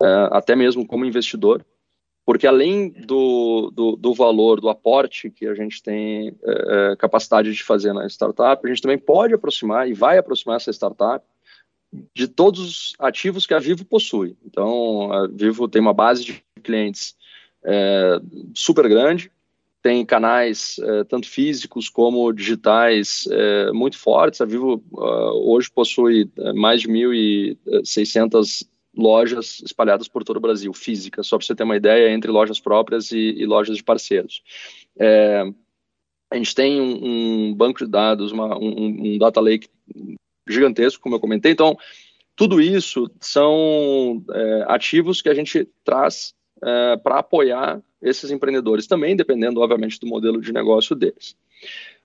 uh, 0.00 0.32
até 0.32 0.54
mesmo 0.54 0.86
como 0.86 1.04
investidor, 1.04 1.64
porque 2.24 2.46
além 2.46 2.90
do, 2.90 3.70
do, 3.74 3.96
do, 3.96 4.14
valor, 4.14 4.60
do 4.60 4.68
aporte 4.68 5.30
que 5.30 5.46
a 5.46 5.54
gente 5.54 5.82
tem 5.82 6.36
é, 6.44 6.94
capacidade 6.96 7.52
de 7.52 7.64
fazer 7.64 7.92
na 7.92 8.06
startup, 8.06 8.64
a 8.64 8.68
gente 8.68 8.82
também 8.82 8.98
pode 8.98 9.34
aproximar 9.34 9.88
e 9.88 9.94
vai 9.94 10.16
aproximar 10.16 10.56
essa 10.56 10.70
startup 10.70 11.24
de 12.14 12.28
todos 12.28 12.60
os 12.60 12.94
ativos 13.00 13.46
que 13.46 13.54
a 13.54 13.58
Vivo 13.58 13.84
possui. 13.84 14.36
Então, 14.44 15.12
a 15.12 15.26
Vivo 15.26 15.66
tem 15.66 15.82
uma 15.82 15.94
base 15.94 16.24
de 16.24 16.44
clientes 16.62 17.16
é, 17.64 18.20
super 18.54 18.88
grande, 18.88 19.32
tem 19.82 20.04
canais 20.04 20.76
é, 20.78 21.04
tanto 21.04 21.28
físicos 21.28 21.88
como 21.88 22.32
digitais 22.32 23.26
é, 23.30 23.72
muito 23.72 23.98
fortes. 23.98 24.40
A 24.40 24.44
Vivo 24.44 24.82
uh, 24.92 25.52
hoje 25.52 25.70
possui 25.70 26.30
mais 26.54 26.82
de 26.82 26.88
1.600 26.88 28.66
lojas 28.94 29.60
espalhadas 29.64 30.08
por 30.08 30.24
todo 30.24 30.36
o 30.36 30.40
Brasil, 30.40 30.72
físicas, 30.72 31.26
só 31.26 31.38
para 31.38 31.46
você 31.46 31.54
ter 31.54 31.62
uma 31.62 31.76
ideia, 31.76 32.12
entre 32.12 32.30
lojas 32.30 32.60
próprias 32.60 33.12
e, 33.12 33.18
e 33.18 33.46
lojas 33.46 33.76
de 33.76 33.84
parceiros. 33.84 34.42
É, 34.98 35.44
a 36.30 36.36
gente 36.36 36.54
tem 36.54 36.80
um, 36.80 37.50
um 37.50 37.54
banco 37.54 37.84
de 37.84 37.90
dados, 37.90 38.32
uma, 38.32 38.56
um, 38.58 39.14
um, 39.14 39.18
data 39.18 39.40
lake 39.40 39.68
gigantesco, 40.48 41.02
como 41.02 41.16
eu 41.16 41.20
comentei. 41.20 41.52
Então, 41.52 41.76
tudo 42.36 42.60
isso 42.60 43.10
são 43.20 44.24
é, 44.32 44.64
ativos 44.68 45.20
que 45.22 45.28
a 45.28 45.34
gente 45.34 45.68
traz 45.84 46.34
é, 46.62 46.96
para 46.96 47.18
apoiar 47.18 47.82
esses 48.02 48.30
empreendedores, 48.30 48.86
também 48.86 49.16
dependendo, 49.16 49.60
obviamente, 49.60 50.00
do 50.00 50.06
modelo 50.06 50.40
de 50.40 50.52
negócio 50.52 50.96
deles. 50.96 51.36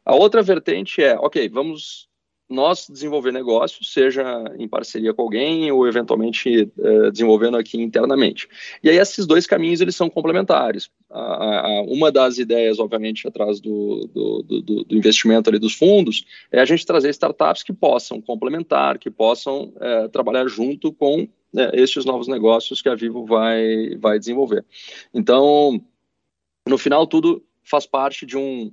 A 0.04 0.14
outra 0.16 0.42
vertente 0.42 1.02
é, 1.04 1.18
ok, 1.18 1.50
vamos 1.50 2.08
nós 2.50 2.88
desenvolver 2.88 3.32
negócios, 3.32 3.92
seja 3.92 4.24
em 4.58 4.68
parceria 4.68 5.14
com 5.14 5.24
alguém 5.24 5.72
ou 5.72 5.88
eventualmente 5.88 6.72
é, 6.80 7.12
desenvolvendo 7.12 7.58
aqui 7.58 7.82
internamente. 7.82 8.48
E 8.84 8.90
aí 8.90 8.98
esses 8.98 9.26
dois 9.26 9.48
caminhos 9.48 9.82
eles 9.82 9.96
são 9.96 10.10
complementares. 10.10 10.90
A, 11.10 11.68
a, 11.68 11.82
uma 11.84 12.12
das 12.12 12.38
ideias, 12.38 12.78
obviamente, 12.78 13.28
atrás 13.28 13.60
do, 13.60 14.08
do, 14.14 14.44
do, 14.44 14.62
do, 14.84 14.96
investimento 14.96 15.50
ali 15.50 15.58
dos 15.58 15.74
fundos 15.74 16.26
é 16.52 16.60
a 16.60 16.66
gente 16.66 16.86
trazer 16.86 17.10
startups 17.10 17.64
que 17.64 17.74
possam 17.74 18.22
complementar, 18.22 19.00
que 19.00 19.10
possam 19.10 19.74
é, 19.80 20.08
trabalhar 20.10 20.48
junto 20.48 20.94
com 20.94 21.28
é, 21.58 21.82
estes 21.82 22.06
novos 22.06 22.28
negócios 22.28 22.82
que 22.82 22.90
a 22.90 22.96
Vivo 22.96 23.26
vai, 23.26 23.96
vai 23.98 24.20
desenvolver. 24.20 24.64
Então, 25.14 25.82
no 26.68 26.78
final, 26.78 27.08
tudo 27.08 27.44
faz 27.64 27.88
parte 27.88 28.26
de 28.26 28.38
um 28.38 28.72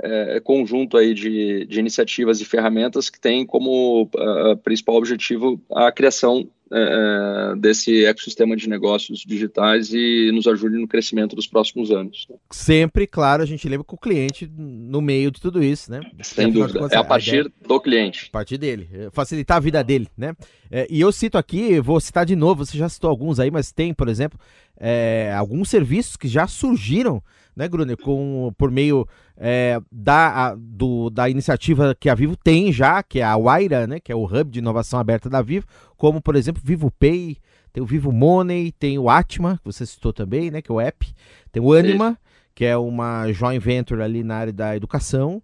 é, 0.00 0.40
conjunto 0.40 0.96
aí 0.96 1.14
de, 1.14 1.66
de, 1.66 1.78
iniciativas 1.78 2.40
e 2.40 2.44
ferramentas 2.44 3.10
que 3.10 3.20
tem 3.20 3.44
como 3.44 4.02
uh, 4.02 4.56
principal 4.64 4.96
objetivo 4.96 5.60
a 5.70 5.92
criação 5.92 6.48
uh, 6.72 7.56
desse 7.56 8.04
ecossistema 8.04 8.56
de 8.56 8.68
negócios 8.68 9.20
digitais 9.20 9.92
e 9.92 10.30
nos 10.32 10.46
ajude 10.46 10.78
no 10.78 10.88
crescimento 10.88 11.36
dos 11.36 11.46
próximos 11.46 11.90
anos. 11.90 12.26
Sempre, 12.50 13.06
claro, 13.06 13.42
a 13.42 13.46
gente 13.46 13.68
lembra 13.68 13.84
com 13.84 13.96
o 13.96 13.98
cliente 13.98 14.50
no 14.56 15.02
meio 15.02 15.30
de 15.30 15.40
tudo 15.40 15.62
isso, 15.62 15.90
né? 15.90 16.00
Sem 16.22 16.50
dúvida. 16.50 16.78
Contas, 16.78 16.96
é 16.96 16.96
a 16.96 17.04
partir 17.04 17.46
a 17.46 17.68
do 17.68 17.80
cliente. 17.80 18.28
A 18.30 18.32
partir 18.32 18.56
dele. 18.56 18.88
Facilitar 19.12 19.58
a 19.58 19.60
vida 19.60 19.84
dele, 19.84 20.08
né? 20.16 20.34
É, 20.70 20.86
e 20.90 21.02
eu 21.02 21.12
cito 21.12 21.36
aqui, 21.36 21.78
vou 21.80 22.00
citar 22.00 22.24
de 22.24 22.34
novo, 22.34 22.64
você 22.64 22.78
já 22.78 22.88
citou 22.88 23.10
alguns 23.10 23.38
aí, 23.38 23.50
mas 23.50 23.70
tem, 23.72 23.92
por 23.92 24.08
exemplo, 24.08 24.38
é, 24.80 25.32
alguns 25.36 25.68
serviços 25.68 26.16
que 26.16 26.26
já 26.26 26.46
surgiram 26.46 27.22
né, 27.56 27.68
Gruner, 27.68 27.96
com, 27.96 28.52
por 28.56 28.70
meio 28.70 29.06
é, 29.36 29.80
da, 29.90 30.46
a, 30.46 30.54
do, 30.56 31.10
da 31.10 31.28
iniciativa 31.28 31.94
que 31.98 32.08
a 32.08 32.14
Vivo 32.14 32.36
tem 32.36 32.72
já, 32.72 33.02
que 33.02 33.20
é 33.20 33.24
a 33.24 33.36
Waira, 33.36 33.86
né, 33.86 34.00
que 34.00 34.10
é 34.10 34.14
o 34.14 34.24
hub 34.24 34.50
de 34.50 34.58
inovação 34.58 34.98
aberta 34.98 35.28
da 35.28 35.42
Vivo, 35.42 35.66
como, 35.96 36.20
por 36.20 36.36
exemplo, 36.36 36.62
Vivo 36.64 36.90
Pay, 36.90 37.36
tem 37.72 37.82
o 37.82 37.86
Vivo 37.86 38.12
Money, 38.12 38.72
tem 38.72 38.98
o 38.98 39.08
Atma, 39.08 39.58
que 39.58 39.64
você 39.64 39.86
citou 39.86 40.12
também, 40.12 40.50
né, 40.50 40.62
que 40.62 40.70
é 40.70 40.74
o 40.74 40.80
app, 40.80 41.06
tem 41.50 41.62
o 41.62 41.72
Anima, 41.72 42.18
que 42.54 42.64
é 42.64 42.76
uma 42.76 43.30
joint 43.32 43.62
venture 43.62 44.02
ali 44.02 44.22
na 44.22 44.36
área 44.36 44.52
da 44.52 44.76
educação, 44.76 45.42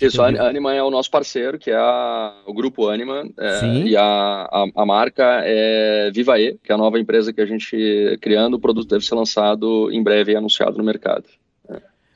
isso, 0.00 0.22
a 0.22 0.28
Anima 0.28 0.74
é 0.74 0.82
o 0.82 0.90
nosso 0.90 1.10
parceiro, 1.10 1.58
que 1.58 1.70
é 1.70 1.76
a, 1.76 2.34
o 2.46 2.54
grupo 2.54 2.88
Anima, 2.88 3.28
é, 3.38 3.64
e 3.84 3.96
a, 3.96 4.02
a, 4.02 4.66
a, 4.74 4.86
marca 4.86 5.42
é 5.44 6.10
Vivae, 6.10 6.58
que 6.64 6.72
é 6.72 6.74
a 6.74 6.78
nova 6.78 6.98
empresa 6.98 7.32
que 7.32 7.40
a 7.40 7.44
gente 7.44 8.18
criando, 8.22 8.54
o 8.54 8.60
produto 8.60 8.88
deve 8.88 9.04
ser 9.04 9.14
lançado 9.14 9.90
em 9.92 10.02
breve 10.02 10.32
e 10.32 10.36
anunciado 10.36 10.78
no 10.78 10.84
mercado. 10.84 11.24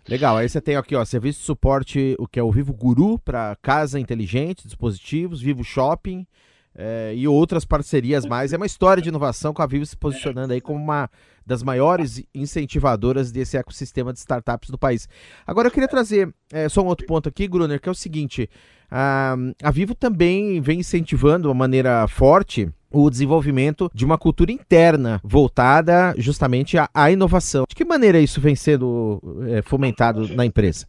Legal, 0.07 0.37
aí 0.37 0.47
você 0.47 0.61
tem 0.61 0.77
aqui, 0.77 0.95
ó, 0.95 1.03
serviço 1.05 1.41
de 1.41 1.47
suporte, 1.47 2.15
o 2.19 2.29
que 2.29 2.39
é 2.39 2.43
o 2.43 2.53
Vivo 2.53 2.75
Guru 2.75 3.19
para 3.19 3.57
casa 3.63 3.99
inteligente, 3.99 4.67
dispositivos, 4.67 5.41
Vivo 5.41 5.65
Shopping 5.65 6.27
é, 6.75 7.15
e 7.17 7.27
outras 7.27 7.65
parcerias 7.65 8.27
mais. 8.27 8.53
É 8.53 8.57
uma 8.59 8.67
história 8.67 9.03
de 9.03 9.09
inovação 9.09 9.55
com 9.55 9.63
a 9.63 9.67
Vivo 9.67 9.87
se 9.87 9.97
posicionando 9.97 10.53
aí 10.53 10.61
como 10.61 10.79
uma 10.79 11.09
das 11.47 11.63
maiores 11.63 12.23
incentivadoras 12.35 13.31
desse 13.31 13.57
ecossistema 13.57 14.13
de 14.13 14.19
startups 14.19 14.71
do 14.71 14.79
país. 14.79 15.09
Agora 15.47 15.69
eu 15.69 15.73
queria 15.73 15.89
trazer 15.89 16.33
é, 16.53 16.69
só 16.69 16.83
um 16.83 16.87
outro 16.87 17.07
ponto 17.07 17.29
aqui, 17.29 17.47
Gruner, 17.47 17.81
que 17.81 17.89
é 17.89 17.93
o 17.93 17.95
seguinte: 17.95 18.49
a, 18.91 19.37
a 19.63 19.71
Vivo 19.71 19.95
também 19.95 20.61
vem 20.61 20.81
incentivando 20.81 21.43
de 21.43 21.49
uma 21.49 21.55
maneira 21.55 22.07
forte 22.07 22.69
o 22.91 23.11
desenvolvimento 23.11 23.91
de 23.93 24.05
uma 24.05 24.17
cultura 24.17 24.53
interna 24.53 25.21
voltada 25.25 26.15
justamente 26.17 26.79
à, 26.79 26.89
à 26.95 27.11
inovação. 27.11 27.65
De 27.69 27.75
que 27.75 27.85
maneira 27.85 28.21
isso 28.21 28.41
vem 28.41 28.55
sendo 28.55 29.21
é, 29.49 29.63
fomentado 29.63 30.29
na 30.35 30.47
empresa? 30.47 30.87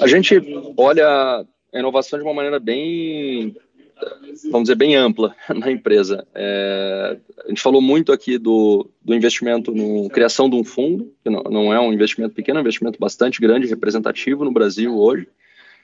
A 0.00 0.06
gente 0.06 0.40
olha 0.76 1.44
a 1.72 1.78
inovação 1.78 2.18
de 2.18 2.24
uma 2.24 2.34
maneira 2.34 2.58
bem, 2.58 3.54
vamos 4.50 4.62
dizer, 4.62 4.74
bem 4.74 4.96
ampla 4.96 5.34
na 5.54 5.70
empresa. 5.70 6.26
É, 6.34 7.18
a 7.44 7.48
gente 7.48 7.62
falou 7.62 7.80
muito 7.80 8.12
aqui 8.12 8.38
do, 8.38 8.88
do 9.02 9.14
investimento 9.14 9.72
na 9.74 10.08
criação 10.10 10.48
de 10.48 10.56
um 10.56 10.64
fundo, 10.64 11.12
que 11.22 11.30
não, 11.30 11.42
não, 11.44 11.74
é 11.74 11.80
um 11.80 11.92
investimento 11.92 12.34
pequeno, 12.34 12.58
é 12.58 12.60
um 12.60 12.64
investimento 12.64 12.98
bastante 12.98 13.40
grande, 13.40 13.66
representativo 13.66 14.44
no 14.44 14.52
Brasil 14.52 14.96
hoje. 14.96 15.28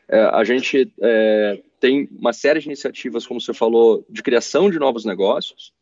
É, 0.09 0.21
a 0.21 0.45
gente 0.45 0.91
é, 1.01 1.61
tem 1.81 2.09
uma 2.19 2.33
série 2.33 2.61
de 2.61 2.67
iniciativas, 2.67 3.27
como 3.27 3.41
você 3.41 3.53
falou, 3.53 4.05
de 4.09 4.23
criação 4.23 4.71
de 4.71 4.79
novos 4.79 5.05
negócios. 5.05 5.73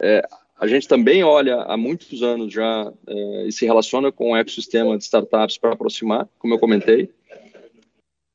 É, 0.00 0.22
a 0.58 0.66
gente 0.66 0.88
também 0.88 1.22
olha 1.22 1.62
há 1.62 1.76
muitos 1.76 2.22
anos 2.22 2.52
já 2.52 2.92
é, 3.06 3.46
e 3.46 3.52
se 3.52 3.64
relaciona 3.64 4.10
com 4.10 4.32
o 4.32 4.36
ecossistema 4.36 4.96
de 4.96 5.04
startups 5.04 5.58
para 5.58 5.72
aproximar, 5.72 6.28
como 6.38 6.54
eu 6.54 6.58
comentei. 6.58 7.10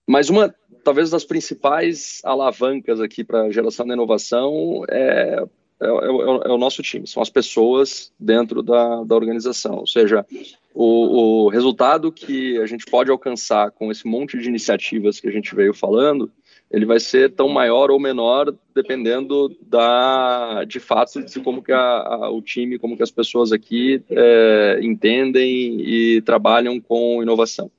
Mas 0.08 0.30
uma, 0.30 0.54
talvez, 0.84 1.10
das 1.10 1.24
principais 1.24 2.22
alavancas 2.24 3.00
aqui 3.00 3.24
para 3.24 3.52
geração 3.52 3.86
da 3.86 3.94
inovação 3.94 4.84
é 4.90 5.44
é, 5.84 5.86
é, 5.86 5.90
é, 5.90 6.52
o 6.52 6.58
nosso 6.58 6.82
time, 6.82 7.06
são 7.06 7.22
as 7.22 7.30
pessoas 7.30 8.12
dentro 8.18 8.64
da, 8.64 9.04
da 9.04 9.16
organização. 9.16 9.76
Ou 9.80 9.88
seja, 9.88 10.26
o, 10.74 11.46
o, 11.46 11.50
resultado 11.50 12.12
que 12.12 12.58
a 12.60 12.66
gente 12.66 12.86
pode 12.86 13.12
alcançar 13.12 13.70
com 13.72 13.92
esse 13.92 14.08
monte 14.08 14.38
de 14.38 14.48
iniciativas 14.48 15.20
que 15.20 15.28
a 15.28 15.32
gente 15.32 15.54
veio 15.54 15.74
falando, 15.74 16.32
ele 16.72 16.86
vai 16.86 17.00
ser 17.00 17.32
tão 17.34 17.50
maior 17.50 17.92
ou 17.92 18.00
menor 18.00 18.56
dependendo 18.74 19.56
da, 19.62 20.64
de 20.64 20.80
fato, 20.80 21.22
de 21.22 21.40
como 21.42 21.62
que 21.62 21.72
a, 21.72 21.80
a, 21.80 22.32
o 22.32 22.42
time, 22.42 22.80
como 22.80 22.96
que 22.96 23.04
as 23.04 23.12
pessoas 23.12 23.52
aqui 23.52 24.02
é, 24.10 24.80
entendem 24.82 25.82
e 25.82 26.22
trabalham 26.22 26.80
com 26.80 27.22
inovação. 27.22 27.70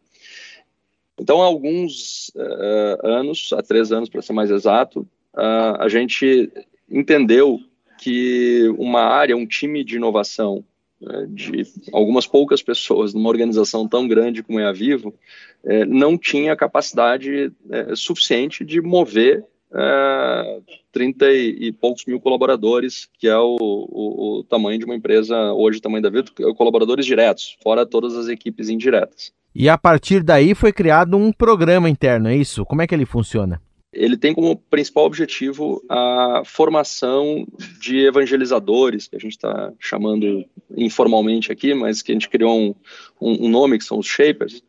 Então, 1.18 1.42
há 1.42 1.46
alguns 1.46 2.30
uh, 2.34 3.06
anos, 3.06 3.52
há 3.52 3.62
três 3.62 3.92
anos 3.92 4.08
para 4.08 4.22
ser 4.22 4.32
mais 4.32 4.50
exato, 4.50 5.00
uh, 5.34 5.76
a 5.78 5.88
gente 5.88 6.50
entendeu 6.90 7.60
que 7.98 8.68
uma 8.76 9.02
área, 9.02 9.36
um 9.36 9.46
time 9.46 9.84
de 9.84 9.96
inovação 9.96 10.64
né, 11.00 11.26
de 11.28 11.62
algumas 11.92 12.26
poucas 12.26 12.62
pessoas 12.62 13.14
numa 13.14 13.28
organização 13.28 13.88
tão 13.88 14.08
grande 14.08 14.42
como 14.42 14.60
é 14.60 14.66
a 14.66 14.72
Vivo, 14.72 15.14
é, 15.64 15.84
não 15.84 16.16
tinha 16.16 16.56
capacidade 16.56 17.52
é, 17.70 17.94
suficiente 17.94 18.64
de 18.64 18.80
mover 18.80 19.44
é, 19.72 20.60
30 20.92 21.32
e, 21.32 21.72
poucos 21.72 22.04
mil 22.06 22.20
colaboradores, 22.20 23.08
que 23.18 23.26
é 23.26 23.36
o, 23.36 23.56
o, 23.58 24.38
o, 24.38 24.44
tamanho 24.44 24.78
de 24.78 24.84
uma 24.84 24.94
empresa 24.94 25.52
hoje, 25.52 25.78
o 25.78 25.82
tamanho 25.82 26.02
da 26.02 26.10
Vivo, 26.10 26.32
colaboradores 26.54 27.04
diretos, 27.04 27.56
fora 27.62 27.84
todas 27.84 28.16
as 28.16 28.28
equipes 28.28 28.68
indiretas. 28.68 29.32
E 29.54 29.68
a 29.68 29.78
partir 29.78 30.22
daí 30.22 30.54
foi 30.54 30.72
criado 30.72 31.16
um 31.16 31.32
programa 31.32 31.88
interno, 31.88 32.28
é 32.28 32.36
isso? 32.36 32.64
Como 32.64 32.82
é 32.82 32.86
que 32.86 32.94
ele 32.94 33.06
funciona? 33.06 33.60
ele 33.94 34.16
tem 34.16 34.34
como 34.34 34.56
principal 34.56 35.04
objetivo 35.04 35.82
a 35.88 36.42
formação 36.44 37.46
de 37.80 38.04
evangelizadores, 38.04 39.06
que 39.06 39.16
a 39.16 39.18
gente 39.18 39.32
está 39.32 39.72
chamando 39.78 40.44
informalmente 40.76 41.52
aqui, 41.52 41.72
mas 41.74 42.02
que 42.02 42.10
a 42.10 42.14
gente 42.14 42.28
criou 42.28 42.58
um, 42.58 42.74
um, 43.20 43.46
um, 43.46 43.48
nome, 43.48 43.78
que 43.78 43.84
são 43.84 43.98
os 43.98 44.06
Shapers. 44.06 44.62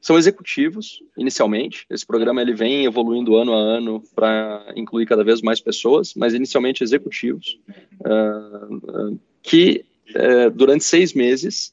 São 0.00 0.18
executivos, 0.18 1.02
inicialmente. 1.16 1.86
Esse 1.90 2.06
programa 2.06 2.42
ele 2.42 2.54
vem 2.54 2.84
evoluindo 2.84 3.36
ano 3.36 3.54
a 3.54 3.56
ano 3.56 4.02
para 4.14 4.72
incluir 4.76 5.06
cada 5.06 5.24
vez 5.24 5.40
mais 5.40 5.60
pessoas, 5.60 6.12
mas 6.14 6.34
inicialmente 6.34 6.84
executivos, 6.84 7.58
uh, 8.04 8.74
uh, 8.74 9.20
que 9.42 9.84
uh, 10.10 10.50
durante 10.50 10.84
seis 10.84 11.14
meses 11.14 11.72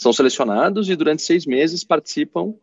são 0.00 0.14
selecionados 0.14 0.88
e 0.88 0.96
durante 0.96 1.20
seis 1.20 1.44
meses 1.44 1.84
participam 1.84 2.54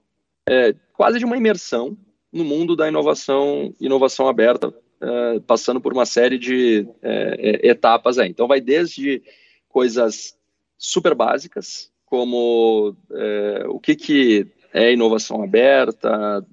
eh, 0.50 0.74
quase 0.94 1.20
de 1.20 1.26
uma 1.26 1.38
imersão 1.38 1.96
no 2.34 2.44
mundo 2.44 2.76
da 2.76 2.88
inovação, 2.88 3.72
inovação 3.80 4.28
aberta, 4.28 4.70
uh, 4.70 5.40
passando 5.42 5.80
por 5.80 5.94
uma 5.94 6.06
série 6.06 6.38
de 6.38 6.82
uh, 6.82 7.64
etapas 7.64 8.18
aí. 8.18 8.30
Então, 8.30 8.48
vai 8.48 8.60
desde 8.60 9.22
coisas 9.70 10.36
super 10.78 11.14
básicas, 11.14 11.92
como 12.06 12.90
uh, 12.90 13.70
o 13.70 13.80
que, 13.80 13.96
que 13.96 14.48
é 14.74 14.92
inovação 14.94 15.42
aberta, 15.44 16.46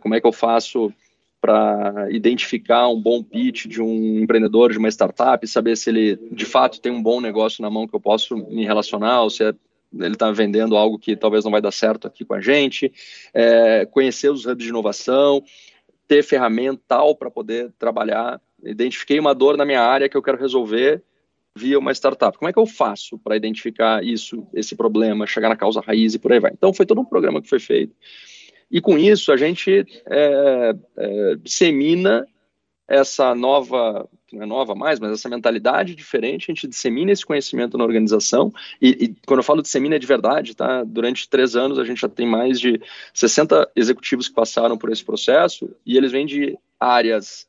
como 0.00 0.14
é 0.14 0.20
que 0.20 0.26
eu 0.26 0.32
faço 0.32 0.92
para 1.40 2.08
identificar 2.10 2.88
um 2.88 3.00
bom 3.00 3.22
pitch 3.22 3.66
de 3.66 3.80
um 3.80 4.18
empreendedor, 4.20 4.72
de 4.72 4.78
uma 4.78 4.88
startup, 4.88 5.46
saber 5.46 5.76
se 5.76 5.90
ele 5.90 6.16
de 6.32 6.44
fato 6.44 6.80
tem 6.80 6.90
um 6.90 7.02
bom 7.02 7.20
negócio 7.20 7.62
na 7.62 7.70
mão 7.70 7.86
que 7.86 7.94
eu 7.94 8.00
posso 8.00 8.36
me 8.36 8.64
relacionar, 8.64 9.22
ou 9.22 9.30
se 9.30 9.44
é 9.44 9.54
ele 10.00 10.14
está 10.14 10.30
vendendo 10.30 10.76
algo 10.76 10.98
que 10.98 11.16
talvez 11.16 11.44
não 11.44 11.52
vai 11.52 11.60
dar 11.60 11.72
certo 11.72 12.06
aqui 12.06 12.24
com 12.24 12.34
a 12.34 12.40
gente, 12.40 12.92
é, 13.32 13.86
conhecer 13.86 14.30
os 14.30 14.46
hubs 14.46 14.64
de 14.64 14.70
inovação, 14.70 15.42
ter 16.06 16.22
ferramental 16.22 17.14
para 17.16 17.30
poder 17.30 17.72
trabalhar. 17.78 18.40
Identifiquei 18.62 19.18
uma 19.18 19.34
dor 19.34 19.56
na 19.56 19.64
minha 19.64 19.82
área 19.82 20.08
que 20.08 20.16
eu 20.16 20.22
quero 20.22 20.38
resolver 20.38 21.02
via 21.56 21.78
uma 21.78 21.92
startup. 21.92 22.36
Como 22.36 22.48
é 22.48 22.52
que 22.52 22.58
eu 22.58 22.66
faço 22.66 23.18
para 23.18 23.36
identificar 23.36 24.04
isso, 24.04 24.46
esse 24.52 24.74
problema, 24.74 25.26
chegar 25.26 25.48
na 25.48 25.56
causa 25.56 25.80
raiz 25.80 26.14
e 26.14 26.18
por 26.18 26.32
aí 26.32 26.40
vai? 26.40 26.52
Então, 26.52 26.74
foi 26.74 26.84
todo 26.84 27.00
um 27.00 27.04
programa 27.04 27.40
que 27.40 27.48
foi 27.48 27.60
feito. 27.60 27.94
E 28.70 28.80
com 28.80 28.98
isso, 28.98 29.30
a 29.30 29.36
gente 29.36 29.86
é, 30.10 30.74
é, 30.96 31.36
dissemina 31.36 32.26
essa 32.88 33.34
nova, 33.34 34.08
não 34.34 34.42
é 34.42 34.46
nova 34.46 34.74
mais, 34.74 35.00
mas 35.00 35.12
essa 35.12 35.28
mentalidade 35.28 35.94
diferente, 35.94 36.50
a 36.50 36.54
gente 36.54 36.66
dissemina 36.66 37.12
esse 37.12 37.24
conhecimento 37.24 37.78
na 37.78 37.84
organização, 37.84 38.52
e, 38.80 38.88
e, 38.90 39.16
quando 39.26 39.40
eu 39.40 39.44
falo 39.44 39.62
dissemina 39.62 39.96
é 39.96 39.98
de 39.98 40.06
verdade, 40.06 40.54
tá? 40.54 40.84
Durante 40.84 41.28
três 41.28 41.56
anos 41.56 41.78
a 41.78 41.84
gente 41.84 42.00
já 42.00 42.08
tem 42.08 42.26
mais 42.26 42.60
de 42.60 42.80
60 43.12 43.70
executivos 43.76 44.28
que 44.28 44.34
passaram 44.34 44.76
por 44.76 44.90
esse 44.90 45.04
processo, 45.04 45.70
e 45.86 45.96
eles 45.96 46.12
vêm 46.12 46.26
de 46.26 46.58
áreas 46.78 47.46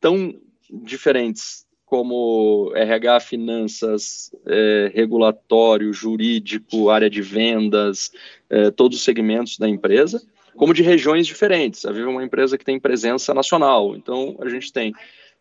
tão 0.00 0.34
diferentes 0.70 1.66
como 1.86 2.72
RH, 2.74 3.20
finanças, 3.20 4.32
é, 4.44 4.90
regulatório, 4.92 5.92
jurídico, 5.92 6.90
área 6.90 7.08
de 7.08 7.22
vendas, 7.22 8.10
é, 8.50 8.72
todos 8.72 8.98
os 8.98 9.04
segmentos 9.04 9.56
da 9.56 9.68
empresa, 9.68 10.20
como 10.56 10.74
de 10.74 10.82
regiões 10.82 11.26
diferentes. 11.26 11.84
A 11.84 11.92
Viva 11.92 12.08
é 12.08 12.10
uma 12.10 12.24
empresa 12.24 12.58
que 12.58 12.64
tem 12.64 12.80
presença 12.80 13.32
nacional, 13.32 13.94
então 13.94 14.36
a 14.40 14.48
gente 14.48 14.72
tem 14.72 14.92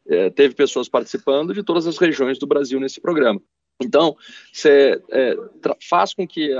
é, 0.07 0.29
teve 0.29 0.55
pessoas 0.55 0.87
participando 0.89 1.53
de 1.53 1.63
todas 1.63 1.87
as 1.87 1.97
regiões 1.97 2.37
do 2.37 2.47
Brasil 2.47 2.79
nesse 2.79 3.01
programa. 3.01 3.41
Então, 3.81 4.15
você 4.53 5.01
é, 5.11 5.35
faz 5.89 6.13
com 6.13 6.25
que 6.27 6.53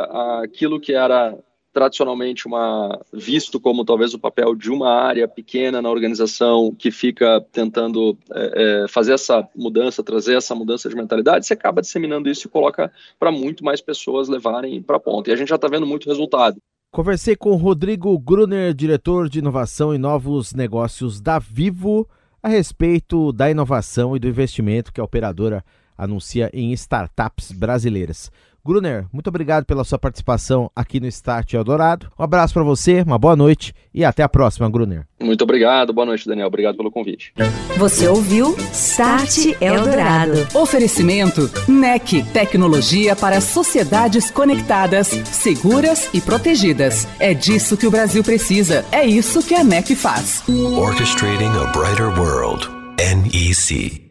aquilo 0.43 0.79
que 0.79 0.93
era 0.93 1.38
tradicionalmente 1.75 2.47
uma 2.47 3.01
visto 3.12 3.60
como 3.60 3.84
talvez 3.84 4.13
o 4.13 4.19
papel 4.19 4.55
de 4.55 4.71
uma 4.71 4.93
área 4.93 5.27
pequena 5.27 5.81
na 5.81 5.89
organização 5.89 6.73
que 6.73 6.89
fica 6.89 7.45
tentando 7.51 8.17
é, 8.34 8.84
é, 8.84 8.88
fazer 8.88 9.13
essa 9.13 9.45
mudança, 9.53 10.01
trazer 10.01 10.38
essa 10.38 10.55
mudança 10.55 10.88
de 10.88 10.95
mentalidade, 10.95 11.45
você 11.45 11.53
acaba 11.53 11.81
disseminando 11.81 12.29
isso 12.29 12.47
e 12.47 12.49
coloca 12.49 12.89
para 13.19 13.29
muito 13.29 13.62
mais 13.62 13.81
pessoas 13.81 14.29
levarem 14.29 14.81
para 14.81 14.95
a 14.95 15.01
ponta. 15.01 15.29
E 15.29 15.34
a 15.34 15.36
gente 15.36 15.49
já 15.49 15.55
está 15.55 15.67
vendo 15.67 15.86
muito 15.86 16.08
resultado. 16.08 16.55
Conversei 16.93 17.36
com 17.36 17.53
Rodrigo 17.55 18.17
Gruner, 18.17 18.73
diretor 18.73 19.27
de 19.27 19.39
inovação 19.39 19.93
e 19.93 19.97
novos 19.97 20.53
negócios 20.53 21.19
da 21.19 21.39
Vivo, 21.39 22.08
a 22.45 22.47
respeito 22.47 23.34
da 23.34 23.49
inovação 23.49 24.15
e 24.15 24.19
do 24.19 24.27
investimento 24.27 24.93
que 24.93 25.01
a 25.01 25.03
operadora 25.03 25.65
anuncia 25.97 26.47
em 26.53 26.71
startups 26.73 27.51
brasileiras. 27.51 28.31
Gruner, 28.65 29.06
muito 29.13 29.28
obrigado 29.28 29.63
pela 29.63 29.84
sua 29.84 29.99
participação 29.99 30.71
aqui 30.75 30.99
no 30.99 31.06
Start 31.06 31.54
Eldorado. 31.54 32.12
Um 32.17 32.23
abraço 32.23 32.51
para 32.51 32.63
você, 32.63 33.04
uma 33.04 33.19
boa 33.19 33.36
noite 33.36 33.73
e 33.93 34.04
até 34.04 34.23
a 34.23 34.30
próxima, 34.30 34.67
Gruner. 34.67 35.06
Muito 35.21 35.43
obrigado, 35.43 35.93
boa 35.93 36.08
noite, 36.08 36.28
Daniel. 36.28 36.47
Obrigado 36.47 36.75
pelo 36.75 36.89
convite. 36.89 37.32
Você 37.78 38.08
ouviu 38.08 38.56
Start 38.73 39.56
Eldorado. 39.62 40.47
Oferecimento 40.56 41.47
NEC, 41.67 42.23
tecnologia 42.34 43.15
para 43.15 43.39
sociedades 43.39 44.32
conectadas, 44.32 45.10
seguras 45.10 46.10
e 46.12 46.19
protegidas. 46.19 47.08
É 47.19 47.36
disso 47.36 47.78
que 47.78 47.86
o 47.86 47.91
Brasil 47.91 48.23
precisa. 48.23 48.84
É 48.91 49.06
isso 49.06 49.45
que 49.45 49.54
a 49.54 49.63
NEC 49.63 49.95
faz. 49.95 50.43
Orchestrating 50.49 51.51
a 51.60 51.71
brighter 51.71 52.08
world. 52.19 52.67
NEC. 52.97 54.04